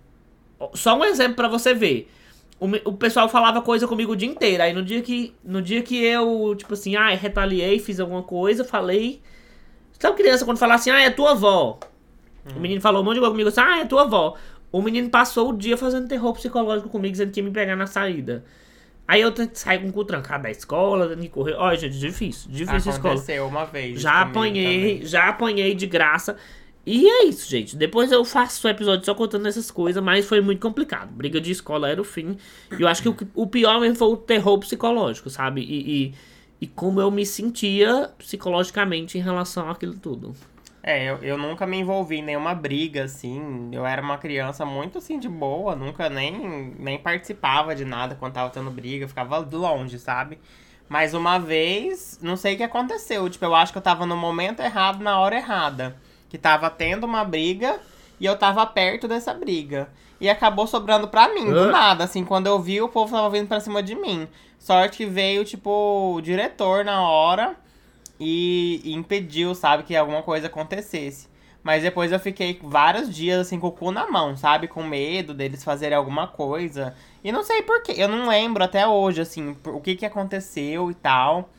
[0.73, 2.11] só um exemplo pra você ver.
[2.59, 4.63] O, o pessoal falava coisa comigo o dia inteiro.
[4.63, 8.63] Aí no dia que, no dia que eu, tipo assim, ah, retaliei, fiz alguma coisa,
[8.63, 9.21] falei.
[9.99, 11.79] Sabe criança quando fala assim, ah, é tua avó?
[12.55, 14.35] O menino falou um monte de coisa comigo assim, ah, é tua avó.
[14.71, 17.87] O menino passou o dia fazendo terror psicológico comigo, dizendo que ia me pegar na
[17.87, 18.43] saída.
[19.07, 21.53] Aí eu sair com o cu trancado da escola, tendo que correr.
[21.53, 23.13] Olha, gente, difícil, difícil a escola.
[23.13, 24.01] Aconteceu uma vez.
[24.01, 25.05] Já apanhei, também.
[25.05, 26.35] já apanhei de graça.
[26.85, 27.75] E é isso, gente.
[27.75, 31.11] Depois eu faço o episódio só contando essas coisas, mas foi muito complicado.
[31.11, 32.37] Briga de escola era o fim.
[32.77, 35.61] E eu acho que o, o pior mesmo foi o terror psicológico, sabe?
[35.61, 36.13] E, e,
[36.61, 40.35] e como eu me sentia psicologicamente em relação àquilo tudo.
[40.83, 43.69] É, eu, eu nunca me envolvi em nenhuma briga, assim.
[43.71, 45.75] Eu era uma criança muito, assim, de boa.
[45.75, 49.07] Nunca nem, nem participava de nada quando tava tendo briga.
[49.07, 50.37] Ficava longe, sabe?
[50.87, 53.27] Mas uma vez, não sei o que aconteceu.
[53.27, 55.95] Tipo, eu acho que eu tava no momento errado, na hora errada.
[56.35, 57.79] Que tava tendo uma briga
[58.19, 59.87] e eu tava perto dessa briga.
[60.19, 62.03] E acabou sobrando pra mim, do nada.
[62.03, 64.27] Assim, quando eu vi, o povo tava vindo pra cima de mim.
[64.59, 67.55] Sorte que veio, tipo, o diretor na hora
[68.19, 71.29] e, e impediu, sabe, que alguma coisa acontecesse.
[71.63, 74.67] Mas depois eu fiquei vários dias, assim, com o cu na mão, sabe?
[74.67, 76.93] Com medo deles fazerem alguma coisa.
[77.23, 77.93] E não sei porquê.
[77.95, 81.49] Eu não lembro até hoje, assim, o que que aconteceu e tal.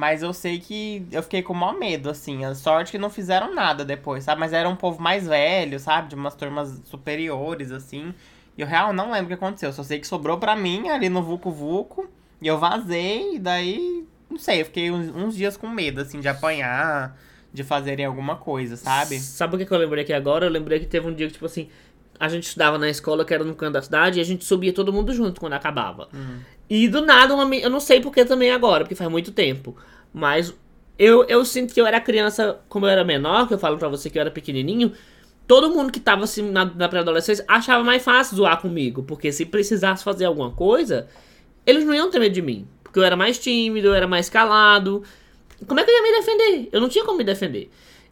[0.00, 2.42] Mas eu sei que eu fiquei com o maior medo, assim.
[2.42, 4.40] A sorte que não fizeram nada depois, sabe?
[4.40, 6.08] Mas era um povo mais velho, sabe?
[6.08, 8.14] De umas turmas superiores, assim.
[8.56, 9.70] E eu real não lembro o que aconteceu.
[9.74, 12.08] Só sei que sobrou pra mim ali no Vucu Vucu.
[12.40, 14.06] E eu vazei, e daí.
[14.30, 17.14] Não sei, eu fiquei uns, uns dias com medo, assim, de apanhar,
[17.52, 19.18] de fazerem alguma coisa, sabe?
[19.18, 20.46] Sabe o que que eu lembrei aqui agora?
[20.46, 21.68] Eu lembrei que teve um dia que, tipo assim,
[22.18, 24.72] a gente estudava na escola que era no canto da cidade e a gente subia
[24.72, 26.08] todo mundo junto quando acabava.
[26.70, 29.76] E do nada, uma, eu não sei porque também agora, porque faz muito tempo.
[30.14, 30.54] Mas
[30.96, 33.88] eu, eu sinto que eu era criança, como eu era menor, que eu falo pra
[33.88, 34.92] você que eu era pequenininho.
[35.48, 39.02] Todo mundo que tava assim na, na pré-adolescência achava mais fácil zoar comigo.
[39.02, 41.08] Porque se precisasse fazer alguma coisa,
[41.66, 42.68] eles não iam ter medo de mim.
[42.84, 45.02] Porque eu era mais tímido, eu era mais calado.
[45.66, 46.68] Como é que eu ia me defender?
[46.70, 47.68] Eu não tinha como me defender.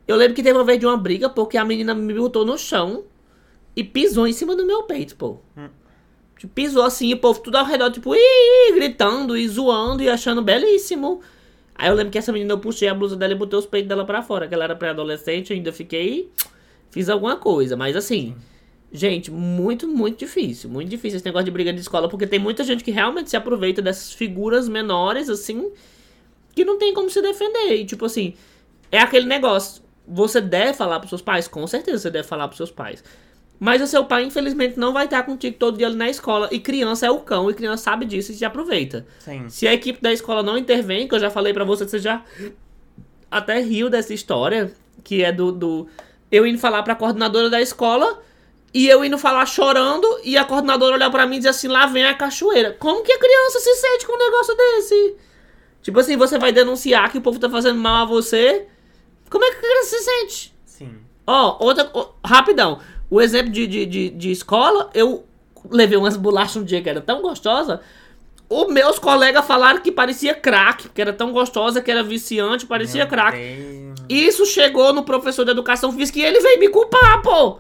[0.07, 2.59] Eu lembro que teve uma vez de uma briga, porque a menina me botou no
[2.59, 3.05] chão
[3.77, 5.39] e pisou em cima do meu peito, pô.
[5.55, 5.78] Tipo,
[6.47, 10.41] pisou assim, e o povo tudo ao redor, tipo, ih, gritando e zoando e achando
[10.41, 11.21] belíssimo.
[11.75, 13.89] Aí eu lembro que essa menina, eu puxei a blusa dela e botei os peitos
[13.89, 16.31] dela pra fora, que ela era pré-adolescente, ainda fiquei.
[16.91, 18.35] Fiz alguma coisa, mas assim.
[18.91, 20.71] Gente, muito, muito difícil.
[20.71, 23.37] Muito difícil esse negócio de briga de escola, porque tem muita gente que realmente se
[23.37, 25.71] aproveita dessas figuras menores, assim,
[26.55, 27.77] que não tem como se defender.
[27.77, 28.35] E, tipo assim,
[28.91, 29.83] é aquele negócio.
[30.07, 31.47] Você deve falar pros seus pais?
[31.47, 33.05] Com certeza você deve falar pros seus pais.
[33.61, 36.49] Mas o seu pai, infelizmente, não vai estar contigo todo dia ali na escola.
[36.53, 39.07] E criança é o cão, e criança sabe disso e se aproveita.
[39.19, 39.49] Sim.
[39.49, 42.23] Se a equipe da escola não intervém, que eu já falei pra você, você já
[43.31, 45.89] até riu dessa história, que é do, do
[46.31, 48.23] eu indo falar pra coordenadora da escola
[48.73, 51.87] e eu indo falar chorando e a coordenadora olhar pra mim e dizer assim, lá
[51.87, 52.77] vem a cachoeira.
[52.79, 55.17] Como que a criança se sente com um negócio desse?
[55.83, 58.67] Tipo assim, você vai denunciar que o povo tá fazendo mal a você.
[59.31, 60.55] Como é que a criança se sente?
[60.65, 60.97] Sim.
[61.27, 61.91] Ó, outra.
[61.95, 62.81] ó, rapidão.
[63.11, 65.27] O exemplo de, de, de, de escola, eu
[65.71, 67.81] levei umas bolachas um dia que era tão gostosa.
[68.49, 73.03] Os meus colegas falaram que parecia crack, que era tão gostosa, que era viciante, parecia
[73.03, 73.37] Meu crack.
[73.37, 73.99] Deus.
[74.09, 77.59] Isso chegou no professor de educação física e ele veio me culpar, pô.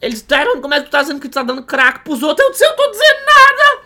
[0.00, 2.44] Eles disseram, como é que tu tá dizendo que tu tá dando crack pros outros?
[2.46, 3.82] Eu disse, eu tô dizendo nada!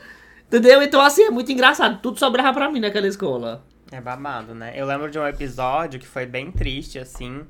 [0.47, 0.83] Entendeu?
[0.83, 2.01] Então, assim, é muito engraçado.
[2.03, 3.65] Tudo sobrava pra mim naquela escola.
[3.91, 4.73] É babado, né?
[4.75, 7.43] Eu lembro de um episódio que foi bem triste, assim,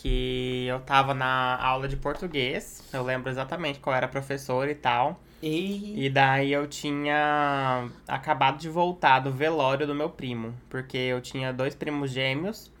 [0.00, 2.82] que eu tava na aula de português.
[2.90, 5.20] Eu lembro exatamente qual era a professora e tal.
[5.42, 6.06] E...
[6.06, 10.54] E daí eu tinha acabado de voltar do velório do meu primo.
[10.70, 12.72] Porque eu tinha dois primos gêmeos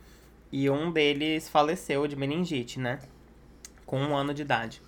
[0.50, 2.98] e um deles faleceu de meningite, né?
[3.84, 4.80] Com um ano de idade.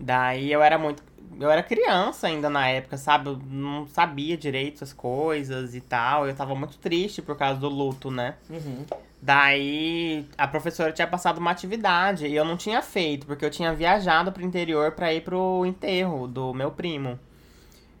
[0.00, 1.00] Daí eu era muito.
[1.38, 3.30] Eu era criança ainda na época, sabe?
[3.30, 6.26] Eu não sabia direito as coisas e tal.
[6.26, 8.34] Eu tava muito triste por causa do luto, né?
[8.50, 8.84] Uhum.
[9.24, 13.72] Daí a professora tinha passado uma atividade e eu não tinha feito, porque eu tinha
[13.72, 17.16] viajado pro interior pra ir pro enterro do meu primo.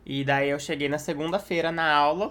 [0.04, 2.30] E daí eu cheguei na segunda-feira na aula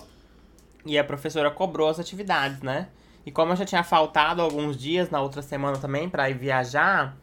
[0.86, 2.89] e a professora cobrou as atividades, né?
[3.25, 7.15] E como eu já tinha faltado alguns dias na outra semana também pra ir viajar,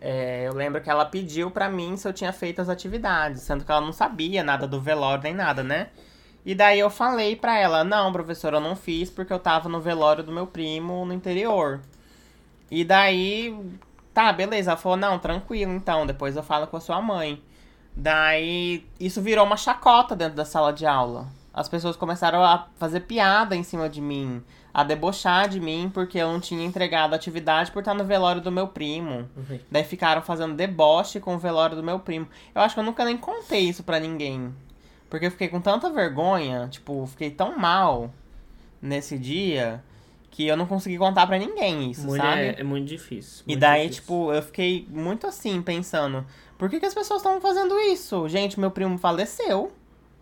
[0.00, 3.62] é, eu lembro que ela pediu pra mim se eu tinha feito as atividades, sendo
[3.62, 5.88] que ela não sabia nada do velório nem nada, né?
[6.44, 9.80] E daí eu falei pra ela, não, professora, eu não fiz porque eu tava no
[9.80, 11.80] velório do meu primo no interior.
[12.70, 13.56] E daí,
[14.12, 14.72] tá, beleza.
[14.72, 17.42] Ela falou, não, tranquilo, então, depois eu falo com a sua mãe.
[17.96, 21.28] Daí, isso virou uma chacota dentro da sala de aula.
[21.52, 26.18] As pessoas começaram a fazer piada em cima de mim, a debochar de mim porque
[26.18, 29.28] eu não tinha entregado a atividade por estar no velório do meu primo.
[29.36, 29.60] Uhum.
[29.70, 32.26] Daí ficaram fazendo deboche com o velório do meu primo.
[32.52, 34.52] Eu acho que eu nunca nem contei isso pra ninguém.
[35.08, 38.12] Porque eu fiquei com tanta vergonha, tipo, fiquei tão mal
[38.80, 39.82] nesse dia
[40.30, 42.60] que eu não consegui contar pra ninguém isso, Mulher, sabe?
[42.60, 43.44] é muito difícil.
[43.46, 44.02] E muito daí, difícil.
[44.02, 46.26] tipo, eu fiquei muito assim, pensando,
[46.58, 48.28] por que, que as pessoas estão fazendo isso?
[48.28, 49.70] Gente, meu primo faleceu.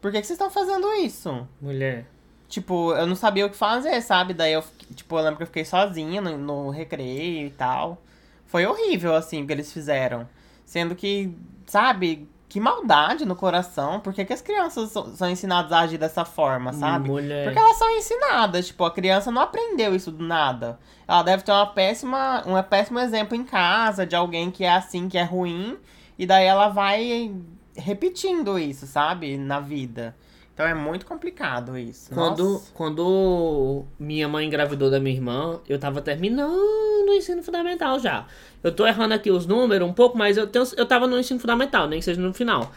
[0.02, 1.46] Por que, que vocês estão fazendo isso?
[1.60, 2.04] Mulher.
[2.48, 4.34] Tipo, eu não sabia o que fazer, sabe?
[4.34, 4.62] Daí eu,
[4.94, 8.02] tipo, eu lembro que eu fiquei sozinha no, no recreio e tal.
[8.44, 10.28] Foi horrível, assim, o que eles fizeram.
[10.66, 11.34] Sendo que,
[11.66, 13.98] sabe, que maldade no coração.
[13.98, 17.08] Por que, que as crianças são, são ensinadas a agir dessa forma, sabe?
[17.08, 17.44] Mulher.
[17.44, 20.78] Porque elas são ensinadas, tipo, a criança não aprendeu isso do nada.
[21.08, 25.08] Ela deve ter uma péssima, um péssimo exemplo em casa de alguém que é assim,
[25.08, 25.78] que é ruim,
[26.18, 27.34] e daí ela vai
[27.74, 29.38] repetindo isso, sabe?
[29.38, 30.14] Na vida.
[30.54, 32.10] Então é muito complicado isso.
[32.12, 32.70] Quando, Nossa.
[32.74, 38.26] quando minha mãe engravidou da minha irmã, eu tava terminando o ensino fundamental já.
[38.62, 41.40] Eu tô errando aqui os números um pouco, mas eu, tenho, eu tava no ensino
[41.40, 42.70] fundamental, nem que seja no final.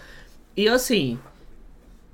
[0.56, 1.20] E assim,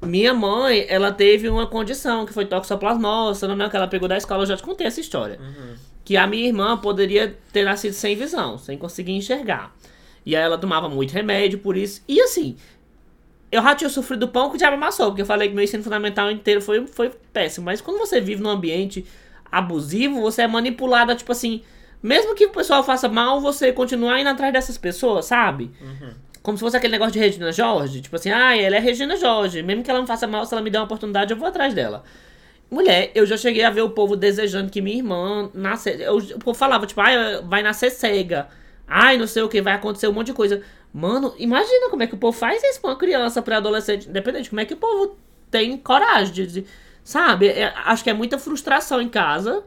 [0.01, 4.17] minha mãe, ela teve uma condição que foi toxoplasmose, não é que ela pegou da
[4.17, 5.39] escola, eu já te contei essa história.
[6.03, 9.75] Que a minha irmã poderia ter nascido sem visão, sem conseguir enxergar.
[10.25, 12.03] E aí ela tomava muito remédio por isso.
[12.07, 12.55] E assim,
[13.51, 15.83] eu já tinha sofrido pão que o diabo amassou, porque eu falei que meu ensino
[15.83, 17.65] fundamental inteiro foi, foi péssimo.
[17.65, 19.05] Mas quando você vive num ambiente
[19.51, 21.61] abusivo, você é manipulada, tipo assim.
[22.01, 25.69] Mesmo que o pessoal faça mal, você continuar indo atrás dessas pessoas, sabe?
[26.41, 28.01] Como se fosse aquele negócio de Regina Jorge.
[28.01, 29.61] Tipo assim, ah, ela é Regina Jorge.
[29.61, 31.73] Mesmo que ela não faça mal, se ela me der uma oportunidade, eu vou atrás
[31.73, 32.03] dela.
[32.71, 36.01] Mulher, eu já cheguei a ver o povo desejando que minha irmã nascesse.
[36.01, 38.47] Eu, o povo falava, tipo, ai, vai nascer cega.
[38.87, 40.61] Ai, não sei o que, vai acontecer um monte de coisa.
[40.93, 44.49] Mano, imagina como é que o povo faz isso pra uma criança, pra adolescente, independente.
[44.49, 45.17] Como é que o povo
[45.49, 46.47] tem coragem de.
[46.47, 46.65] de-
[47.03, 47.47] sabe?
[47.47, 49.63] É, acho que é muita frustração em casa.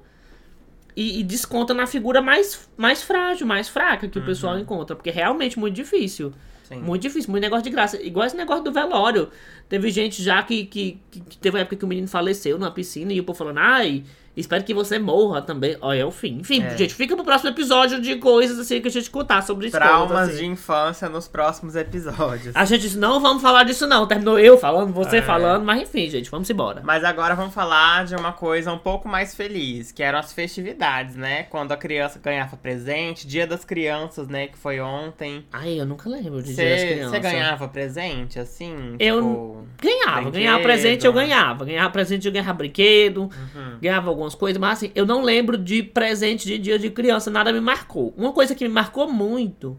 [0.96, 4.94] E, e desconta na figura mais, mais frágil, mais fraca que o pessoal encontra.
[4.94, 6.32] Porque é realmente muito difícil.
[6.68, 6.76] Sim.
[6.76, 8.00] Muito difícil, muito negócio de graça.
[8.00, 9.28] Igual esse negócio do velório.
[9.68, 13.12] Teve gente já que, que, que- teve uma época que o menino faleceu numa piscina
[13.12, 14.04] e o povo falando, ai,
[14.36, 15.76] espero que você morra também.
[15.80, 16.38] Olha, é o fim.
[16.40, 16.76] Enfim, É.
[16.76, 19.76] gente, fica pro próximo episódio de coisas assim que a gente contar sobre isso.
[19.76, 20.36] Traumas assim.
[20.38, 22.54] de infância nos próximos episódios.
[22.54, 24.06] A gente disse, não vamos falar disso não.
[24.06, 25.22] Terminou eu falando, você É.
[25.22, 26.80] falando, mas enfim, gente, vamos embora.
[26.84, 31.16] Mas agora vamos falar de uma coisa um pouco mais feliz, que eram as festividades,
[31.16, 31.44] né?
[31.44, 34.46] Quando a criança ganhava presente, Dia das Crianças, né?
[34.48, 35.44] Que foi ontem.
[35.52, 37.20] Ai, eu nunca lembro de dia das Você crianças.
[37.20, 38.96] ganhava presente, assim?
[38.98, 39.64] Eu- Tipo...
[39.80, 40.32] Ganhava, Brinquedo.
[40.34, 41.64] ganhava presente, eu ganhava.
[41.64, 43.78] Ganhava presente, eu ganhava brinquedo, Uhum.
[43.80, 47.52] ganhava algumas coisas, mas assim, eu não lembro de presente de dia de criança, nada
[47.52, 48.14] me marcou.
[48.16, 49.78] Uma coisa que me marcou muito,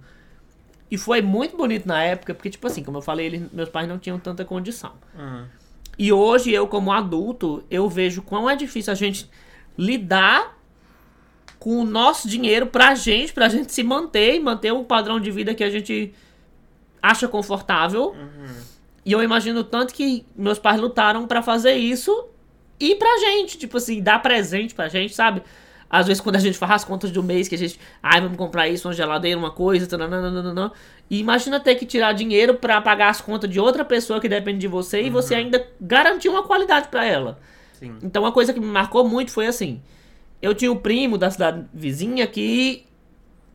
[0.89, 3.88] e foi muito bonito na época, porque, tipo assim, como eu falei, eles, meus pais
[3.88, 4.93] não tinham tanta condição.
[5.17, 5.45] Hum.
[5.97, 9.29] E hoje, eu, como adulto, eu vejo quão é difícil a gente
[9.77, 10.58] lidar
[11.58, 15.31] com o nosso dinheiro pra gente, pra gente se manter e manter o padrão de
[15.31, 16.13] vida que a gente
[17.01, 18.15] acha confortável.
[19.03, 22.27] E eu imagino tanto que meus pais lutaram pra fazer isso
[22.79, 25.41] e pra gente, tipo assim, dar presente pra gente, sabe?
[25.89, 28.38] Às vezes quando a gente faz as contas do mês, que a gente, ai, vamos
[28.38, 30.71] comprar isso, uma geladeira, uma coisa, tananana,
[31.09, 34.59] e imagina ter que tirar dinheiro pra pagar as contas de outra pessoa que depende
[34.59, 37.39] de você e você ainda garantir uma qualidade pra ela.
[37.73, 37.95] Sim.
[38.01, 39.81] Então uma coisa que me marcou muito foi assim,
[40.41, 42.85] eu tinha um primo da cidade vizinha que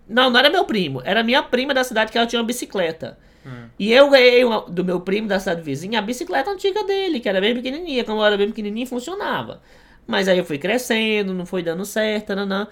[0.08, 3.18] não, não era meu primo, era minha prima da cidade que ela tinha uma bicicleta.
[3.78, 7.28] E eu ganhei uma- do meu primo da cidade vizinha a bicicleta antiga dele, que
[7.28, 8.04] era bem pequenininha.
[8.04, 9.62] Quando eu era bem pequenininha, funcionava.
[10.06, 12.68] Mas aí eu fui crescendo, não foi dando certo, nanã.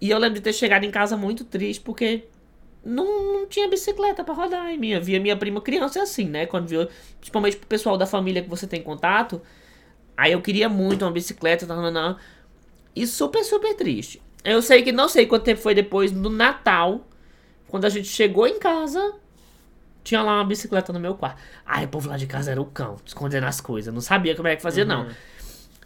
[0.00, 2.24] E eu lembro de ter chegado em casa muito triste, porque
[2.84, 4.72] não, não tinha bicicleta pra rodar.
[4.72, 6.46] E minha, via minha prima criança assim, né?
[6.46, 6.88] Quando viu,
[7.20, 9.42] principalmente pro pessoal da família que você tem contato.
[10.16, 12.16] Aí eu queria muito uma bicicleta, nanã.
[12.94, 14.20] E super, super triste.
[14.44, 17.06] Eu sei que não sei quanto tempo foi depois do Natal,
[17.68, 19.14] quando a gente chegou em casa,
[20.02, 21.40] tinha lá uma bicicleta no meu quarto.
[21.64, 23.92] Ai, o povo lá de casa era o cão, escondendo as coisas.
[23.92, 25.06] Não sabia como é que fazia, não.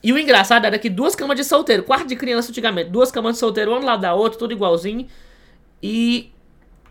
[0.03, 3.35] E o engraçado era que duas camas de solteiro, quarto de criança antigamente, duas camas
[3.35, 5.07] de solteiro, um lado da outra, tudo igualzinho.
[5.83, 6.33] E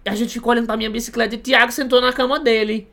[0.05, 2.87] a gente ficou olhando pra minha bicicleta e o Thiago sentou na cama dele.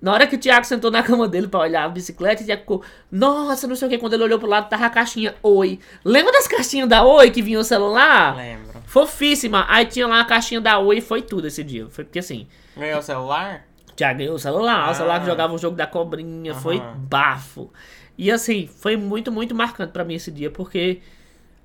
[0.00, 2.60] Na hora que o Thiago sentou na cama dele pra olhar a bicicleta, o Thiago
[2.60, 3.96] ficou, nossa, não sei o que.
[3.96, 5.78] Quando ele olhou pro lado, tava a caixinha Oi.
[6.04, 8.36] Lembra das caixinhas da Oi que vinha o celular?
[8.36, 8.82] Lembro.
[8.84, 9.64] Fofíssima.
[9.66, 11.86] Aí tinha lá a caixinha da Oi e foi tudo esse dia.
[11.88, 13.66] Foi porque assim, Ganhou o celular?
[13.96, 15.30] Thiago ganhou o celular, o celular que Ah.
[15.30, 16.96] jogava o jogo da cobrinha, foi Aham.
[17.08, 17.72] bafo.
[18.18, 21.00] E assim, foi muito, muito marcante pra mim esse dia, porque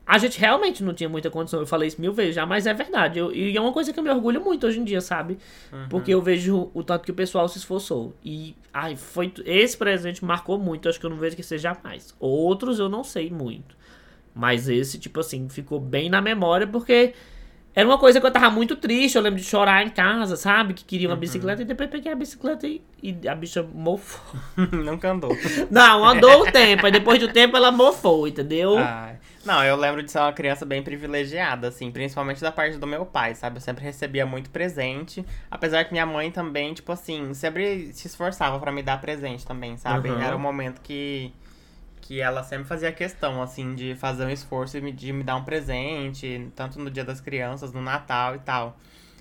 [0.06, 1.60] a gente realmente não tinha muita condição.
[1.60, 3.18] Eu falei isso mil vezes já, mas é verdade.
[3.20, 5.38] Eu- e é uma coisa que eu me orgulho muito hoje em dia, sabe?
[5.90, 8.14] Porque eu vejo o tanto que o pessoal se esforçou.
[8.24, 9.32] E, ai, foi.
[9.46, 12.16] Esse presente marcou muito, acho que eu não vejo que seja mais.
[12.20, 13.76] Outros eu não sei muito.
[14.34, 17.14] Mas esse, tipo assim, ficou bem na memória, porque
[17.76, 19.16] era uma coisa que eu tava muito triste.
[19.16, 20.74] Eu lembro de chorar em casa, sabe?
[20.74, 24.40] Que queria uma bicicleta, e depois peguei a bicicleta e, e a bicha mofou.
[24.72, 25.36] Nunca andou.
[25.70, 28.76] Não, andou o tempo, aí depois do tempo ela mofou, entendeu?
[29.46, 33.06] Não, eu lembro de ser uma criança bem privilegiada, assim, principalmente da parte do meu
[33.06, 33.58] pai, sabe?
[33.58, 38.60] Eu sempre recebia muito presente, apesar que minha mãe também, tipo assim, sempre se esforçava
[38.60, 40.10] pra me dar presente também, sabe?
[40.10, 40.22] Uhum.
[40.22, 41.34] Era um momento que
[42.10, 45.44] que ela sempre fazia questão, assim, de fazer um esforço e de me dar um
[45.44, 48.76] presente, tanto no Dia das Crianças, no Natal e tal.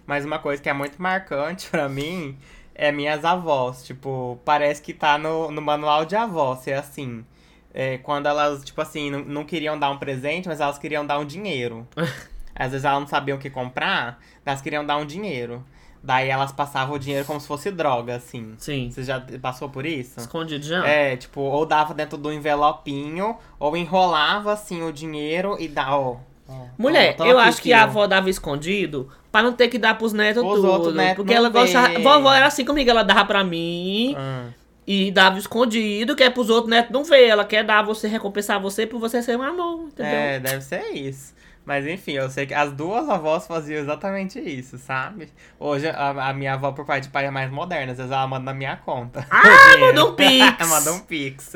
[0.06, 2.38] Mas uma coisa que é muito marcante pra mim
[2.74, 3.84] é minhas avós.
[3.84, 7.26] Tipo, parece que tá no, no manual de avó, ser assim.
[7.74, 11.18] É, quando elas, tipo assim, não, não queriam dar um presente, mas elas queriam dar
[11.18, 11.86] um dinheiro.
[12.56, 15.62] Às vezes elas não sabiam o que comprar, elas queriam dar um dinheiro.
[16.02, 18.54] Daí elas passavam o dinheiro como se fosse droga, assim.
[18.58, 18.90] Sim.
[18.90, 20.20] Você já passou por isso?
[20.20, 20.86] Escondido já?
[20.86, 26.16] É, tipo, ou dava dentro do envelopinho, ou enrolava assim o dinheiro e dá, ó.
[26.48, 29.98] ó, Mulher, toma eu acho que a avó dava escondido pra não ter que dar
[29.98, 30.92] pros netos Os tudo.
[30.94, 31.88] netos porque ela gostava.
[31.88, 31.98] vê.
[32.02, 34.50] Vovó era assim comigo, ela dava pra mim Hum.
[34.86, 37.26] e dava escondido, que é pros outros netos não ver.
[37.26, 40.12] Ela quer dar você, recompensar você por você ser um amor, entendeu?
[40.12, 41.34] É, deve ser isso.
[41.68, 45.28] Mas enfim, eu sei que as duas avós faziam exatamente isso, sabe?
[45.60, 48.26] Hoje a, a minha avó por pai de pai é mais moderna, às vezes ela
[48.26, 49.26] manda na minha conta.
[49.30, 49.44] Ah,
[49.78, 50.66] manda um pix.
[50.66, 51.52] manda um pix.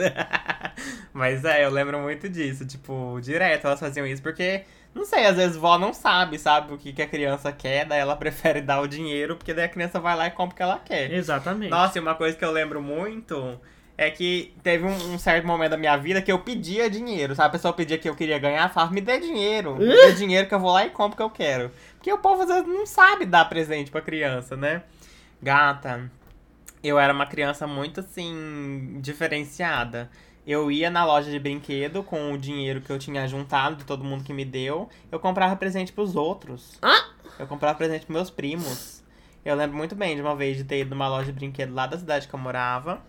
[1.15, 5.37] Mas é, eu lembro muito disso, tipo, direto elas faziam isso, porque, não sei, às
[5.37, 8.83] vezes vó não sabe, sabe o que, que a criança quer, daí ela prefere dar
[8.83, 11.11] o dinheiro, porque daí a criança vai lá e compra o que ela quer.
[11.11, 11.71] Exatamente.
[11.71, 13.59] Nossa, e uma coisa que eu lembro muito
[13.97, 17.49] é que teve um, um certo momento da minha vida que eu pedia dinheiro, sabe?
[17.49, 20.55] A pessoa pedia que eu queria ganhar, falava, me dê dinheiro, me dê dinheiro que
[20.55, 21.71] eu vou lá e compro o que eu quero.
[21.95, 24.83] Porque o povo às vezes não sabe dar presente pra criança, né?
[25.41, 26.11] Gata,
[26.83, 30.11] eu era uma criança muito assim, diferenciada.
[30.45, 34.03] Eu ia na loja de brinquedo com o dinheiro que eu tinha juntado de todo
[34.03, 34.89] mundo que me deu.
[35.11, 36.79] Eu comprava presente pros outros.
[36.83, 37.11] Ah!
[37.39, 39.03] Eu comprava presente pros meus primos.
[39.45, 41.87] Eu lembro muito bem de uma vez de ter ido numa loja de brinquedo lá
[41.87, 43.01] da cidade que eu morava.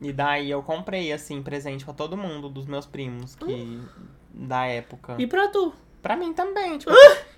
[0.00, 3.80] E daí eu comprei, assim, presente pra todo mundo dos meus primos que.
[4.32, 5.16] Da época.
[5.18, 5.72] E pra tu?
[6.00, 6.92] Pra mim também, tipo.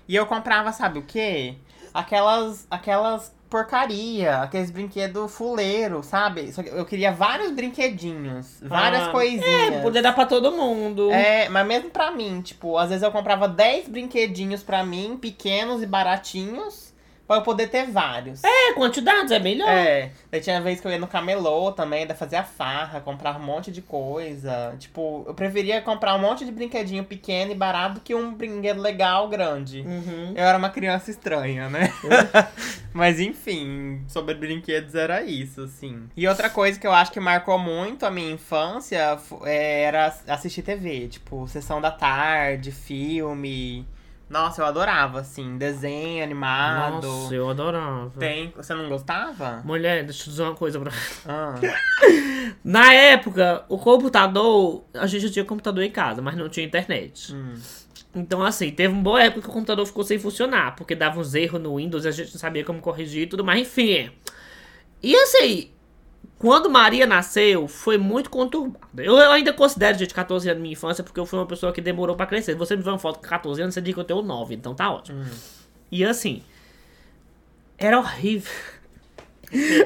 [0.07, 1.55] E eu comprava, sabe o quê?
[1.93, 2.65] Aquelas.
[2.69, 6.51] Aquelas porcaria, aqueles brinquedos fuleiro, sabe?
[6.51, 9.73] Só que eu queria vários brinquedinhos, várias Ah, coisinhas.
[9.73, 11.11] É, poder dar pra todo mundo.
[11.11, 15.83] É, mas mesmo pra mim, tipo, às vezes eu comprava 10 brinquedinhos pra mim, pequenos
[15.83, 16.92] e baratinhos,
[17.27, 18.43] pra eu poder ter vários.
[18.43, 19.69] É, quantidades é melhor.
[19.69, 23.43] É, daí tinha vez que eu ia no camelô também, daí fazia farra, comprava um
[23.43, 24.75] monte de coisa.
[24.77, 29.27] Tipo, eu preferia comprar um monte de brinquedinho pequeno e barato que um brinquedo legal
[29.29, 29.81] grande.
[29.81, 30.33] Uhum.
[30.35, 31.91] Eu era uma criança estranha, né?
[32.93, 36.03] Mas enfim, sobre brinquedos era isso, assim.
[36.15, 40.61] E outra coisa que eu acho que marcou muito a minha infância é, era assistir
[40.61, 41.07] TV.
[41.07, 43.87] Tipo, sessão da tarde, filme.
[44.29, 47.05] Nossa, eu adorava, assim, desenho animado.
[47.05, 48.11] Nossa, eu adorava.
[48.19, 48.51] Tem.
[48.55, 49.61] Você não gostava?
[49.63, 50.91] Mulher, deixa eu dizer uma coisa pra
[51.27, 51.55] Ah,
[52.63, 57.33] Na época, o computador, a gente já tinha computador em casa, mas não tinha internet.
[57.33, 57.53] hum.
[58.15, 61.33] Então, assim, teve uma boa época que o computador ficou sem funcionar, porque dava uns
[61.33, 64.11] erros no Windows e a gente não sabia como corrigir e tudo mais, enfim.
[65.01, 65.71] E assim,
[66.43, 69.01] quando Maria nasceu, foi muito conturbado.
[69.01, 71.79] Eu, eu ainda considero, gente, 14 anos minha infância, porque eu fui uma pessoa que
[71.79, 72.53] demorou pra crescer.
[72.55, 74.75] Você me vê uma foto com 14 anos, você diz que eu tenho 9, então
[74.75, 75.21] tá ótimo.
[75.21, 75.25] Hum.
[75.89, 76.43] E assim,
[77.77, 78.51] era horrível.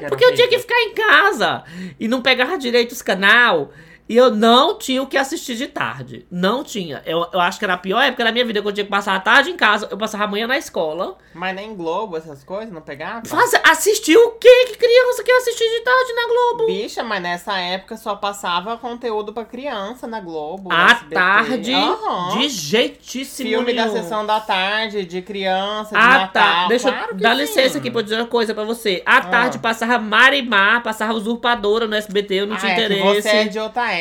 [0.10, 1.64] Porque eu tinha que ficar em casa
[2.00, 3.72] e não pegava direito os canal.
[4.10, 6.26] E eu não tinha o que assistir de tarde.
[6.32, 7.02] Não tinha.
[7.06, 8.90] Eu, eu acho que era a pior época da minha vida, que eu tinha que
[8.90, 9.88] passar a tarde em casa.
[9.92, 11.18] Eu passava a manhã na escola.
[11.34, 13.26] Mas nem Globo, essas coisas, não pegava?
[13.26, 14.66] Faz, assistir o quê?
[14.68, 16.66] Que criança quer assistir de tarde na Globo?
[16.68, 20.72] Bicha, mas nessa época só passava conteúdo pra criança na Globo.
[20.72, 21.14] À SBT.
[21.14, 22.38] tarde, Aham.
[22.40, 23.96] de jeitíssimo Filme da nenhum.
[23.98, 26.30] sessão da tarde, de criança, de Ah, Natal.
[26.44, 26.68] tá.
[26.68, 27.42] Deixa claro eu dar sim.
[27.42, 29.04] licença aqui pra eu dizer uma coisa pra você.
[29.06, 33.22] À tarde passava Marimar, passava Usurpadora no SBT, eu não Ah, tinha é interesse.
[33.22, 33.97] você é de outra época,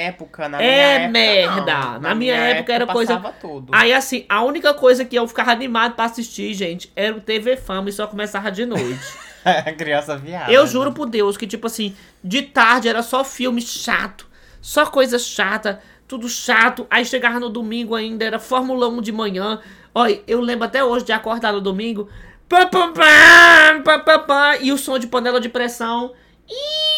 [0.49, 1.79] na É minha época, merda.
[1.81, 2.01] não.
[2.01, 3.71] Na minha época era coisa- tudo.
[3.73, 7.57] Aí, assim, a única coisa que eu ficava animado pra assistir, gente, era o TV
[7.57, 9.01] Fama e só começava de noite.
[9.79, 10.51] criança viada.
[10.53, 14.27] eu juro por Deus que, tipo assim, de tarde era só filme chato,
[14.61, 16.87] só coisa chata, tudo chato.
[16.91, 19.61] Aí chegava no domingo ainda, era Fórmula 1 de manhã.
[19.95, 22.09] Olha, eu lembro até hoje de acordar no domingo.
[22.49, 26.13] Pam, pam, pam, pam, pam, pam, e o som de panela de pressão.
[26.49, 26.96] Ih,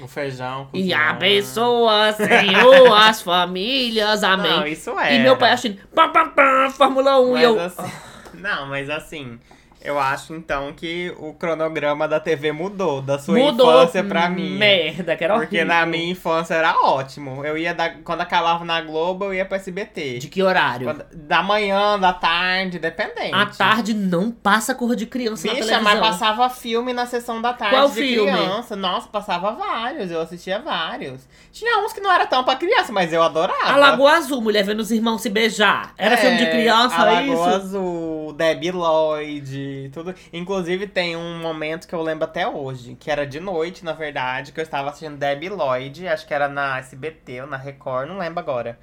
[0.00, 0.68] O feijão.
[0.72, 1.04] E cozinhando.
[1.10, 4.24] abençoa, Senhor, as famílias.
[4.24, 4.50] Amém.
[4.50, 5.14] Não, isso é.
[5.16, 7.60] E meu pai assistindo pam, pam, pam, Fórmula 1 Mas e eu.
[7.60, 7.92] assim-
[8.34, 9.38] Não, mas assim,
[9.84, 14.56] eu acho então que o cronograma da TV mudou da sua mudou infância pra mim.
[14.56, 15.74] Merda, que era Porque horrível.
[15.74, 17.44] na minha infância era ótimo.
[17.44, 17.90] Eu ia da...
[17.90, 20.18] quando acabava na Globo, eu ia pro SBT.
[20.18, 20.86] De que horário?
[20.86, 23.34] Quando- Da manhã, da tarde, dependente.
[23.34, 26.00] À tarde não passa cor de criança na Bicha, televisão.
[26.00, 28.32] mas passava filme na sessão da tarde Qual de filme?
[28.32, 28.74] criança.
[28.74, 31.28] Nossa, passava vários, eu assistia vários.
[31.52, 33.72] Tinha uns que não era tão pra criança, mas eu adorava.
[33.72, 35.92] A Lagoa Azul, mulher vendo os irmãos se beijar.
[35.96, 37.56] Era filme de criança, a é Lagoa isso?
[37.56, 40.14] Azul, Debbie Lloyd, tudo.
[40.32, 44.52] Inclusive tem um momento que eu lembro até hoje, que era de noite, na verdade,
[44.52, 48.18] que eu estava assistindo Debbie Lloyd, acho que era na SBT ou na Record, não
[48.18, 48.78] lembro agora.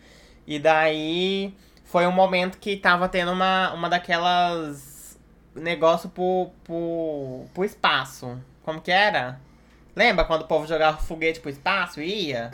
[0.46, 5.20] E daí foi um momento que tava tendo uma, uma daquelas
[5.56, 8.42] negócio pro, pro, pro espaço.
[8.64, 9.40] Como que era?
[9.96, 12.52] Lembra quando o povo jogava foguete pro espaço e ia?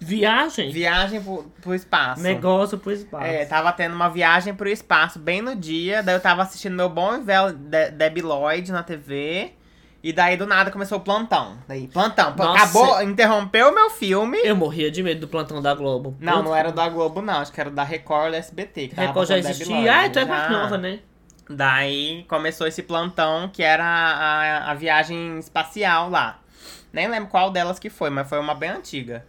[0.00, 0.70] Viagem?
[0.70, 2.22] Viagem pro, pro espaço.
[2.22, 3.24] Negócio pro espaço.
[3.24, 6.02] É, tava tendo uma viagem pro espaço bem no dia.
[6.02, 9.52] Daí eu tava assistindo meu bom e velho De Debbie Lloyd na TV.
[10.02, 11.58] E daí do nada começou o plantão.
[11.66, 12.32] Daí, plantão.
[12.36, 12.62] Nossa.
[12.62, 14.38] Acabou, interrompeu o meu filme.
[14.44, 16.16] Eu morria de medo do plantão da Globo.
[16.20, 17.40] Não, não era da Globo, não.
[17.40, 18.92] Acho que era da Record ou da SBT.
[18.94, 19.92] Record já existia.
[19.92, 21.00] Ah, então é mais nova, né?
[21.50, 26.38] Daí começou esse plantão que era a, a viagem espacial lá.
[26.92, 29.24] Nem lembro qual delas que foi, mas foi uma bem antiga.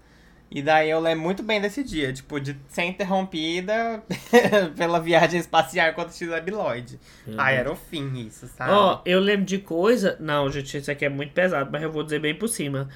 [0.49, 4.01] E daí eu lembro muito bem desse dia, tipo, de ser interrompida
[4.77, 6.99] pela viagem espacial contra o X Lloyd.
[7.37, 8.71] Ai, era o fim isso, sabe?
[8.71, 10.15] Ó, eu lembro de coisa.
[10.21, 12.87] Não, gente, isso aqui é muito pesado, mas eu vou dizer bem por cima.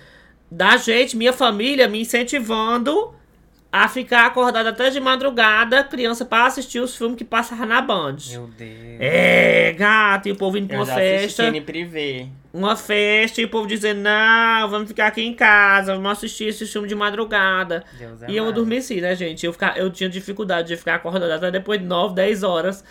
[0.50, 3.14] Da gente, minha família, me incentivando
[3.72, 8.18] a ficar acordada até de madrugada, criança, pra assistir os filmes que passavam na Band.
[8.32, 8.98] Meu Deus.
[9.00, 11.52] É, gato, e o povo indo pra Eu uma festa.
[11.66, 12.28] Privé.
[12.54, 16.66] Uma festa e o povo dizendo, não, vamos ficar aqui em casa, vamos assistir esse
[16.66, 17.86] filme de madrugada.
[17.98, 18.54] Deus é E eu mais.
[18.54, 19.46] adormeci, né, gente?
[19.46, 22.84] Eu, ficar, eu tinha dificuldade de ficar acordada até depois de 9, 10 horas.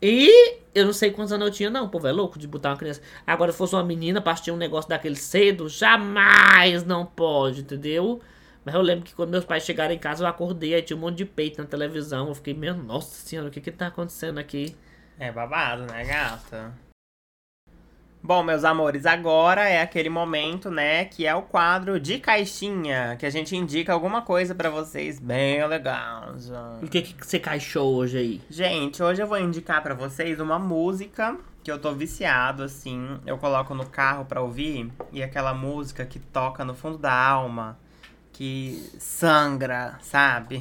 [0.00, 1.86] E eu não sei quantos anos eu tinha, não.
[1.86, 3.00] O povo é louco de botar uma criança.
[3.26, 8.20] Agora, se fosse uma menina pra assistir um negócio daquele cedo, jamais não pode, entendeu?
[8.64, 11.00] Mas eu lembro que quando meus pais chegaram em casa, eu acordei, aí tinha um
[11.00, 12.28] monte de peito na televisão.
[12.28, 14.76] Eu fiquei, meu, nossa senhora, o que que tá acontecendo aqui?
[15.18, 16.72] É babado, né, gata?
[18.24, 23.26] Bom, meus amores, agora é aquele momento, né, que é o quadro de caixinha, que
[23.26, 26.32] a gente indica alguma coisa pra vocês bem legal.
[26.80, 28.40] O que que você caixou hoje aí?
[28.48, 33.18] Gente, hoje eu vou indicar pra vocês uma música que eu tô viciado, assim.
[33.26, 37.76] Eu coloco no carro pra ouvir e aquela música que toca no fundo da alma,
[38.32, 40.60] que sangra, sabe?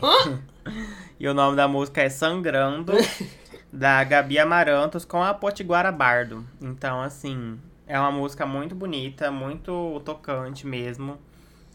[1.19, 2.93] e o nome da música é Sangrando,
[3.71, 6.45] da Gabi Amarantos com a Potiguara Bardo.
[6.61, 7.57] Então, assim,
[7.87, 11.17] é uma música muito bonita, muito tocante mesmo.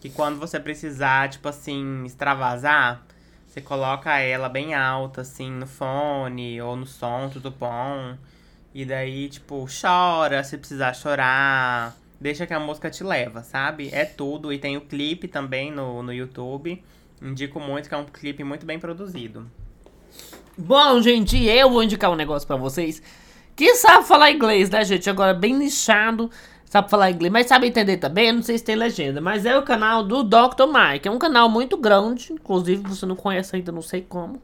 [0.01, 3.03] Que quando você precisar, tipo assim, extravasar,
[3.47, 8.17] você coloca ela bem alta, assim, no fone ou no som, tudo bom.
[8.75, 11.97] E daí, tipo, chora se precisar chorar.
[12.21, 13.91] Deixa que a música te leva, sabe?
[13.93, 14.53] É tudo.
[14.53, 16.83] E tem o clipe também no, no YouTube.
[17.21, 19.47] Indico muito, que é um clipe muito bem produzido.
[20.57, 23.03] Bom, gente, eu vou indicar um negócio pra vocês
[23.55, 25.09] que sabe falar inglês, né, gente?
[25.09, 26.31] Agora bem nichado,
[26.65, 28.29] sabe falar inglês, mas sabe entender também.
[28.29, 30.67] Eu não sei se tem legenda, mas é o canal do Dr.
[30.67, 31.09] Mike.
[31.09, 34.41] É um canal muito grande, inclusive você não conhece ainda, não sei como.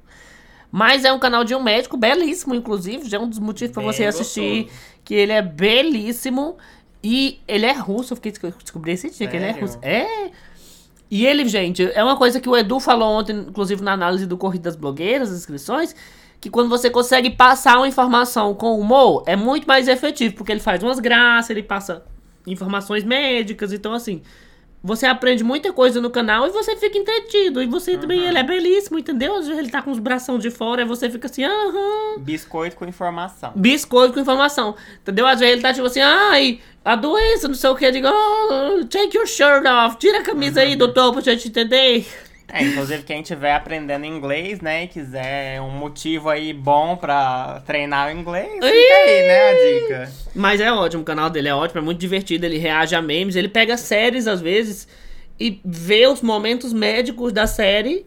[0.71, 3.07] Mas é um canal de um médico belíssimo, inclusive.
[3.07, 4.71] Já é um dos motivos pra Bem você assistir.
[5.05, 6.57] Que ele é belíssimo.
[7.03, 8.13] E ele é russo.
[8.13, 9.67] Eu fiquei descobri esse dia que ele é Sério?
[9.67, 9.79] russo.
[9.83, 10.31] É.
[11.11, 14.39] E ele, gente, é uma coisa que o Edu falou ontem, inclusive na análise do
[14.39, 15.95] Corrida das Blogueiras, as inscrições,
[16.41, 20.61] que quando você consegue passar uma informação com humor, é muito mais efetivo, porque ele
[20.61, 22.03] faz umas graças, ele passa
[22.47, 24.23] informações médicas, então assim,
[24.83, 27.63] você aprende muita coisa no canal e você fica entretido.
[27.63, 29.37] E você também, ele é belíssimo, entendeu?
[29.37, 32.19] Às vezes ele tá com os bração de fora e você fica assim, aham.
[32.19, 33.53] Biscoito com informação.
[33.55, 34.75] Biscoito com informação.
[35.01, 35.27] Entendeu?
[35.27, 37.85] Às vezes ele tá tipo assim, ai, a doença, não sei o que.
[37.85, 39.97] Eu digo, oh, take your shirt off.
[39.99, 42.05] Tira a camisa aí, doutor, pra gente entender.
[42.53, 48.09] É, inclusive quem estiver aprendendo inglês, né, e quiser um motivo aí bom pra treinar
[48.09, 50.13] o inglês, fica aí, né, a dica.
[50.35, 52.45] Mas é ótimo, o canal dele é ótimo, é muito divertido.
[52.45, 54.87] Ele reage a memes, ele pega séries às vezes
[55.41, 58.05] e vê os momentos médicos da série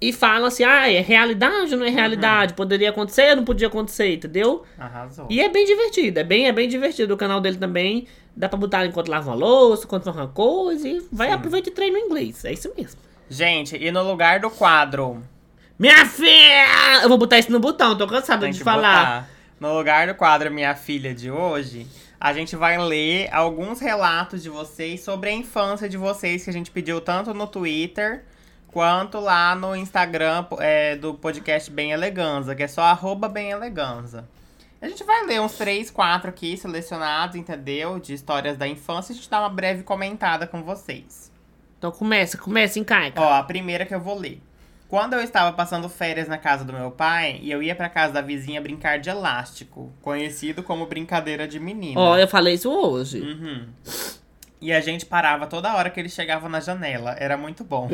[0.00, 2.54] e fala assim: ah, é realidade ou não é realidade?
[2.54, 4.64] Poderia acontecer ou não podia acontecer, entendeu?
[4.76, 5.26] Arrasou.
[5.30, 7.14] E é bem divertido, é bem, é bem divertido.
[7.14, 11.00] O canal dele também dá pra botar enquanto lava uma louça, enquanto uma coisa e
[11.12, 12.44] vai aproveitar e treina o inglês.
[12.44, 13.07] É isso mesmo.
[13.30, 15.22] Gente, e no lugar do quadro,
[15.78, 17.02] Minha filha!
[17.02, 18.98] Eu vou botar isso no botão, tô cansada tem de falar.
[18.98, 19.28] botar.
[19.60, 21.86] No lugar do quadro Minha Filha de hoje,
[22.18, 26.52] a gente vai ler alguns relatos de vocês sobre a infância de vocês que a
[26.52, 28.24] gente pediu tanto no Twitter
[28.68, 34.28] quanto lá no Instagram é, do podcast Bem Eleganza, que é só arroba Bem Eleganza.
[34.80, 37.98] A gente vai ler uns três, quatro aqui selecionados, entendeu?
[37.98, 39.12] De histórias da infância.
[39.12, 41.27] A gente dá uma breve comentada com vocês.
[41.78, 43.20] Então começa, começa, encaica.
[43.20, 44.42] Ó, a primeira que eu vou ler.
[44.88, 48.12] Quando eu estava passando férias na casa do meu pai, e eu ia pra casa
[48.12, 52.00] da vizinha brincar de elástico, conhecido como brincadeira de menina.
[52.00, 53.20] Ó, eu falei isso hoje.
[53.20, 53.66] Uhum.
[54.60, 57.14] E a gente parava toda hora que ele chegava na janela.
[57.18, 57.88] Era muito bom.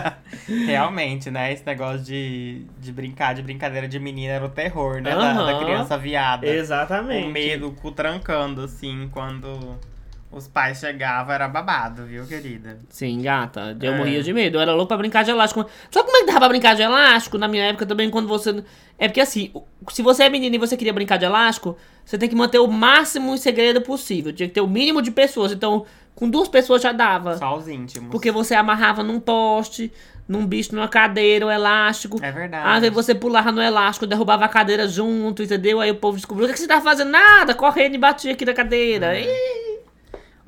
[0.64, 1.52] Realmente, né?
[1.52, 5.10] Esse negócio de, de brincar de brincadeira de menina era o terror, né?
[5.10, 5.64] Da, da Aham.
[5.64, 6.46] criança viada.
[6.46, 7.26] Exatamente.
[7.26, 9.76] O medo, o cu trancando, assim, quando
[10.30, 12.78] os pais chegavam, era babado, viu, querida?
[12.90, 13.76] Sim, gata.
[13.80, 13.96] Eu É.
[13.96, 14.58] morria de medo.
[14.58, 15.64] Eu era louco pra brincar de elástico.
[15.90, 17.38] Sabe como é que dava pra brincar de elástico?
[17.38, 18.62] Na minha época também, quando você.
[18.98, 19.52] É porque assim,
[19.90, 22.66] se você é menina e você queria brincar de elástico, você tem que manter o
[22.66, 24.32] máximo em segredo possível.
[24.32, 25.52] Tinha que ter o mínimo de pessoas.
[25.52, 27.36] Então, Com duas pessoas já dava.
[27.36, 28.10] Só os íntimos.
[28.10, 29.92] Porque você amarrava num poste,
[30.26, 32.18] num bicho, numa cadeira, um elástico.
[32.20, 32.66] É verdade.
[32.68, 35.80] Às vezes você pulava no elástico, derrubava a cadeira junto, entendeu?
[35.80, 37.10] Aí o povo descobriu, o que você tá fazendo?
[37.10, 39.10] Nada, correndo e batia aqui na cadeira.
[39.12, 39.14] Uhum.
[39.14, 39.67] Ih,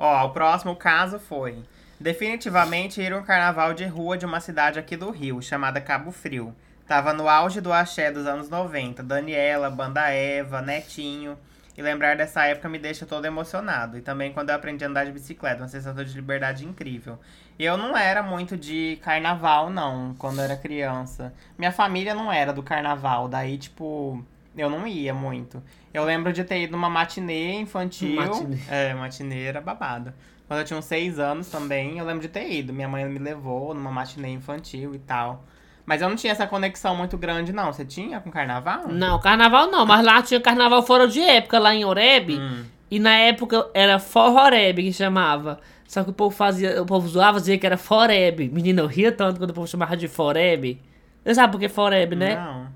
[0.03, 1.63] Ó, o próximo caso foi.
[2.01, 6.57] Definitivamente ir um carnaval de rua de uma cidade aqui do Rio, chamada Cabo Frio.
[6.87, 9.03] Tava no auge do axé dos anos 90.
[9.03, 11.37] Daniela, Banda Eva, Netinho.
[11.77, 13.99] E lembrar dessa época me deixa todo emocionado.
[13.99, 17.19] E também quando eu aprendi a andar de bicicleta, uma sensação de liberdade incrível.
[17.59, 21.31] Eu não era muito de carnaval, não, quando eu era criança.
[21.59, 24.25] Minha família não era do carnaval, daí, tipo,
[24.57, 25.63] eu não ia muito.
[25.93, 28.17] Eu lembro de ter ido numa matinê infantil.
[28.17, 28.59] Matinê.
[28.69, 30.13] É, matinê era babado.
[30.47, 32.73] Quando eu tinha uns seis anos também, eu lembro de ter ido.
[32.73, 35.45] Minha mãe me levou numa matinê infantil e tal.
[35.87, 37.73] Mas eu não tinha essa conexão muito grande, não.
[37.73, 38.89] Você tinha com carnaval?
[38.89, 42.39] Não, carnaval não, mas lá tinha carnaval fora de época, lá em Oreb.
[42.39, 42.65] Hum.
[42.91, 45.61] E na época era Forroreb que chamava.
[45.87, 48.49] Só que o povo fazia, o povo zoava, dizia que era Foreb.
[48.49, 50.81] Menina, eu ria tanto quando o povo chamava de Foreb.
[51.25, 52.37] Você sabe por que Foreb, né?
[52.37, 52.69] Não.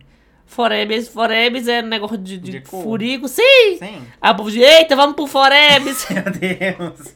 [0.46, 3.26] Forebes, Forebes é um negócio de, de, De furico.
[3.28, 3.76] Sim!
[3.78, 4.02] Sim.
[4.20, 6.06] Aí o povo dizia, eita, vamos pro Forebes.
[6.10, 7.12] Meu Deus.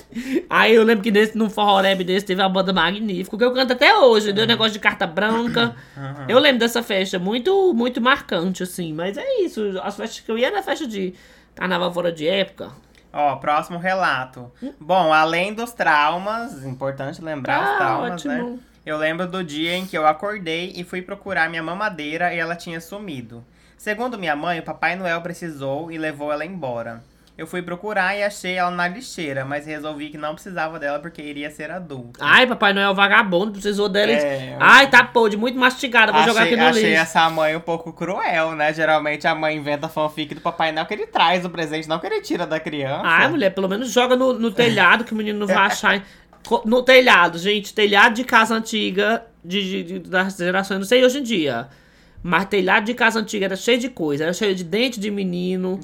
[0.48, 3.72] Aí eu lembro que nesse, num Forroreb desse teve uma banda magnífica, que eu canto
[3.72, 4.32] até hoje.
[4.32, 5.74] Deu um negócio de carta branca.
[5.96, 6.26] Uhum.
[6.28, 8.92] Eu lembro dessa festa, muito, muito marcante, assim.
[8.92, 11.14] Mas é isso, as festas que eu ia era festa de
[11.54, 12.70] carnaval fora de época.
[13.12, 14.50] Ó, próximo relato.
[14.80, 18.58] Bom, além dos traumas, importante lembrar os Ah, traumas, né?
[18.84, 22.56] Eu lembro do dia em que eu acordei e fui procurar minha mamadeira e ela
[22.56, 23.44] tinha sumido.
[23.76, 27.02] Segundo minha mãe, o Papai Noel precisou e levou ela embora.
[27.38, 31.22] Eu fui procurar e achei ela na lixeira, mas resolvi que não precisava dela porque
[31.22, 32.18] iria ser adulta.
[32.22, 34.12] Ai, Papai Noel vagabundo, precisou dela.
[34.12, 37.00] É, Ai, tá podre, muito mastigada, vou jogar aqui no achei lixo.
[37.00, 38.74] essa mãe um pouco cruel, né?
[38.74, 42.06] Geralmente a mãe inventa fanfic do Papai Noel que ele traz o presente, não que
[42.06, 43.02] ele tira da criança.
[43.04, 46.02] Ai, mulher, pelo menos joga no, no telhado que o menino não vai achar.
[46.64, 51.22] No telhado, gente, telhado de casa antiga, de, de- das gerações, não sei hoje em
[51.22, 51.68] dia.
[52.22, 55.80] Mas telhado de casa antiga era cheio de coisa, era cheio de dente de menino,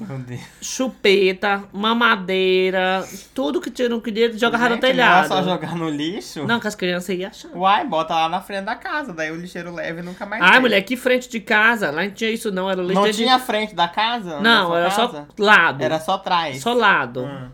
[0.61, 3.03] chupeta, mamadeira,
[3.33, 5.29] tudo que tinha, não queria jogar no telhado.
[5.29, 6.45] Não é só jogar no lixo?
[6.45, 7.49] Não, que as crianças iam achar.
[7.55, 10.59] Uai, bota lá na frente da casa, daí o lixeiro leva e nunca mais Ai,
[10.59, 13.17] mulher, que frente de casa, lá não tinha isso não, era Não lixeira de...
[13.17, 14.39] tinha frente da casa?
[14.39, 15.11] Não, era casa?
[15.35, 15.83] só lado.
[15.83, 16.61] Era só trás.
[16.61, 17.23] Só lado.
[17.23, 17.47] Hum.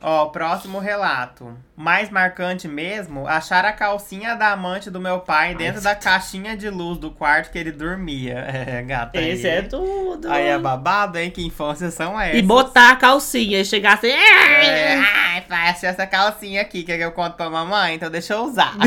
[0.00, 1.56] Ó, próximo relato.
[1.74, 6.68] Mais marcante mesmo, achar a calcinha da amante do meu pai dentro da caixinha de
[6.68, 8.46] luz do quarto que ele dormia.
[8.66, 9.20] É, gata.
[9.20, 9.58] Esse aí.
[9.58, 10.30] é tudo.
[10.30, 11.30] Aí é babado, hein?
[11.30, 12.38] Que infância são essas?
[12.38, 14.08] E botar a calcinha e chegar assim.
[14.08, 18.74] É, ai, achei essa calcinha aqui, que eu conto pra mamãe, então deixa eu usar.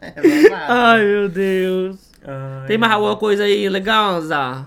[0.00, 0.14] é.
[0.68, 1.96] Ai, meu Deus.
[2.24, 2.66] Ai.
[2.66, 4.66] Tem mais alguma coisa aí legal, Zá?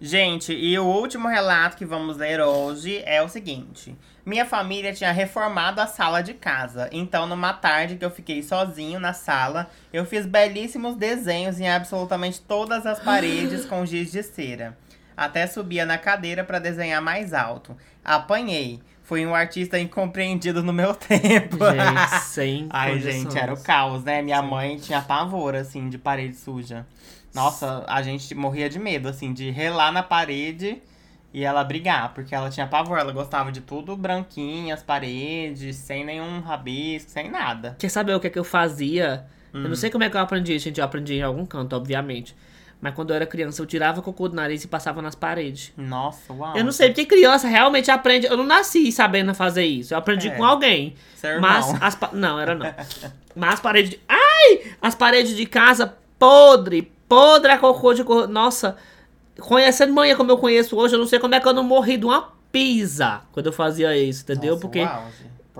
[0.00, 3.94] Gente, e o último relato que vamos ler hoje é o seguinte.
[4.24, 9.00] Minha família tinha reformado a sala de casa, então numa tarde que eu fiquei sozinho
[9.00, 14.76] na sala, eu fiz belíssimos desenhos em absolutamente todas as paredes com giz de cera.
[15.16, 17.76] Até subia na cadeira para desenhar mais alto.
[18.04, 18.80] Apanhei.
[19.02, 21.58] Fui um artista incompreendido no meu tempo.
[21.58, 24.22] Gente, sem Ai, gente, era o caos, né?
[24.22, 26.86] Minha mãe tinha pavor, assim, de parede suja.
[27.34, 30.80] Nossa, a gente morria de medo, assim, de relar na parede
[31.32, 32.98] e ela brigar, porque ela tinha pavor.
[32.98, 37.76] Ela gostava de tudo branquinho, as paredes, sem nenhum rabisco, sem nada.
[37.78, 39.24] Quer saber o que, é que eu fazia?
[39.52, 39.68] Eu Hum.
[39.68, 40.78] não sei como é que eu aprendi, gente.
[40.78, 42.36] Eu aprendi em algum canto, obviamente.
[42.80, 45.70] Mas quando eu era criança, eu tirava cocô do nariz e passava nas paredes.
[45.76, 46.56] Nossa, uau.
[46.56, 48.26] Eu não sei porque criança realmente aprende.
[48.26, 49.92] Eu não nasci sabendo fazer isso.
[49.92, 50.30] Eu aprendi É.
[50.30, 50.94] com alguém.
[51.14, 51.78] Seu Mas irmão.
[51.86, 52.72] as pa- Não, era não.
[53.36, 54.00] Mas as paredes de.
[54.08, 54.60] Ai!
[54.80, 58.26] As paredes de casa podre, podre a cocô de cor.
[58.28, 58.76] Nossa,
[59.40, 61.96] conhecendo manhã como eu conheço hoje, eu não sei como é que eu não morri
[61.96, 64.52] de uma pisa quando eu fazia isso, entendeu?
[64.54, 64.80] Nossa, Porque.
[64.80, 65.04] uau.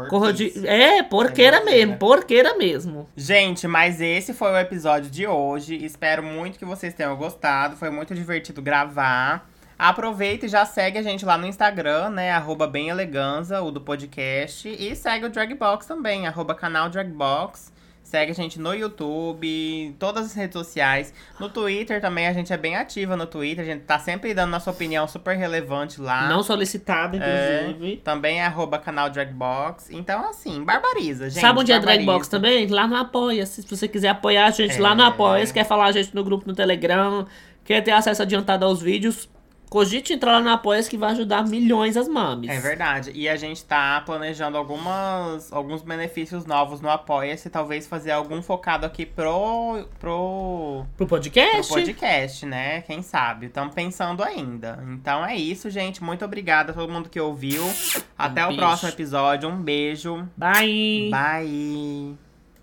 [0.08, 0.66] Corra de.
[0.66, 1.96] É, porqueira É, mesmo, é.
[1.96, 3.08] porqueira mesmo.
[3.16, 5.74] Gente, mas esse foi o episódio de hoje.
[5.84, 7.76] Espero muito que vocês tenham gostado.
[7.76, 9.50] Foi muito divertido gravar.
[9.78, 12.30] Aproveita e já segue a gente lá no Instagram, né?
[12.30, 14.68] Arroba bem eleganza, o do podcast.
[14.68, 17.72] E segue o Dragbox também, arroba canal Dragbox.
[18.10, 21.14] Segue a gente no YouTube, todas as redes sociais.
[21.38, 23.62] No Twitter também, a gente é bem ativa no Twitter.
[23.62, 26.28] A gente tá sempre dando nossa opinião super relevante lá.
[26.28, 27.98] Não solicitado, É, inclusive.
[27.98, 29.90] também é arroba canal Dragbox.
[29.90, 31.40] Então, assim, barbariza, gente.
[31.40, 32.04] Sabe onde é barbariza.
[32.04, 32.66] Dragbox também?
[32.66, 33.62] Lá no Apoia-se.
[33.62, 34.80] Se você quiser apoiar a gente É.
[34.80, 37.24] lá no Apoia-se, quer falar a gente no grupo no Telegram,
[37.64, 39.28] quer ter acesso adiantado aos vídeos,
[39.70, 42.50] Cogite entrar lá no Apoia que vai ajudar milhões as mames.
[42.50, 43.12] É verdade.
[43.14, 47.48] E a gente tá planejando algumas, alguns benefícios novos no Apoia-se.
[47.48, 51.72] Talvez fazer algum focado aqui pro, pro, Pro podcast?
[51.72, 52.80] pro podcast, né?
[52.82, 53.46] Quem sabe?
[53.46, 54.82] Estamos pensando ainda.
[54.88, 56.02] Então é isso, gente.
[56.02, 57.62] Muito obrigada a todo mundo que ouviu.
[58.18, 58.60] Até o beijo.
[58.60, 59.48] próximo episódio.
[59.48, 60.28] Um beijo.
[60.36, 61.10] Bye.
[61.10, 62.29] Bye.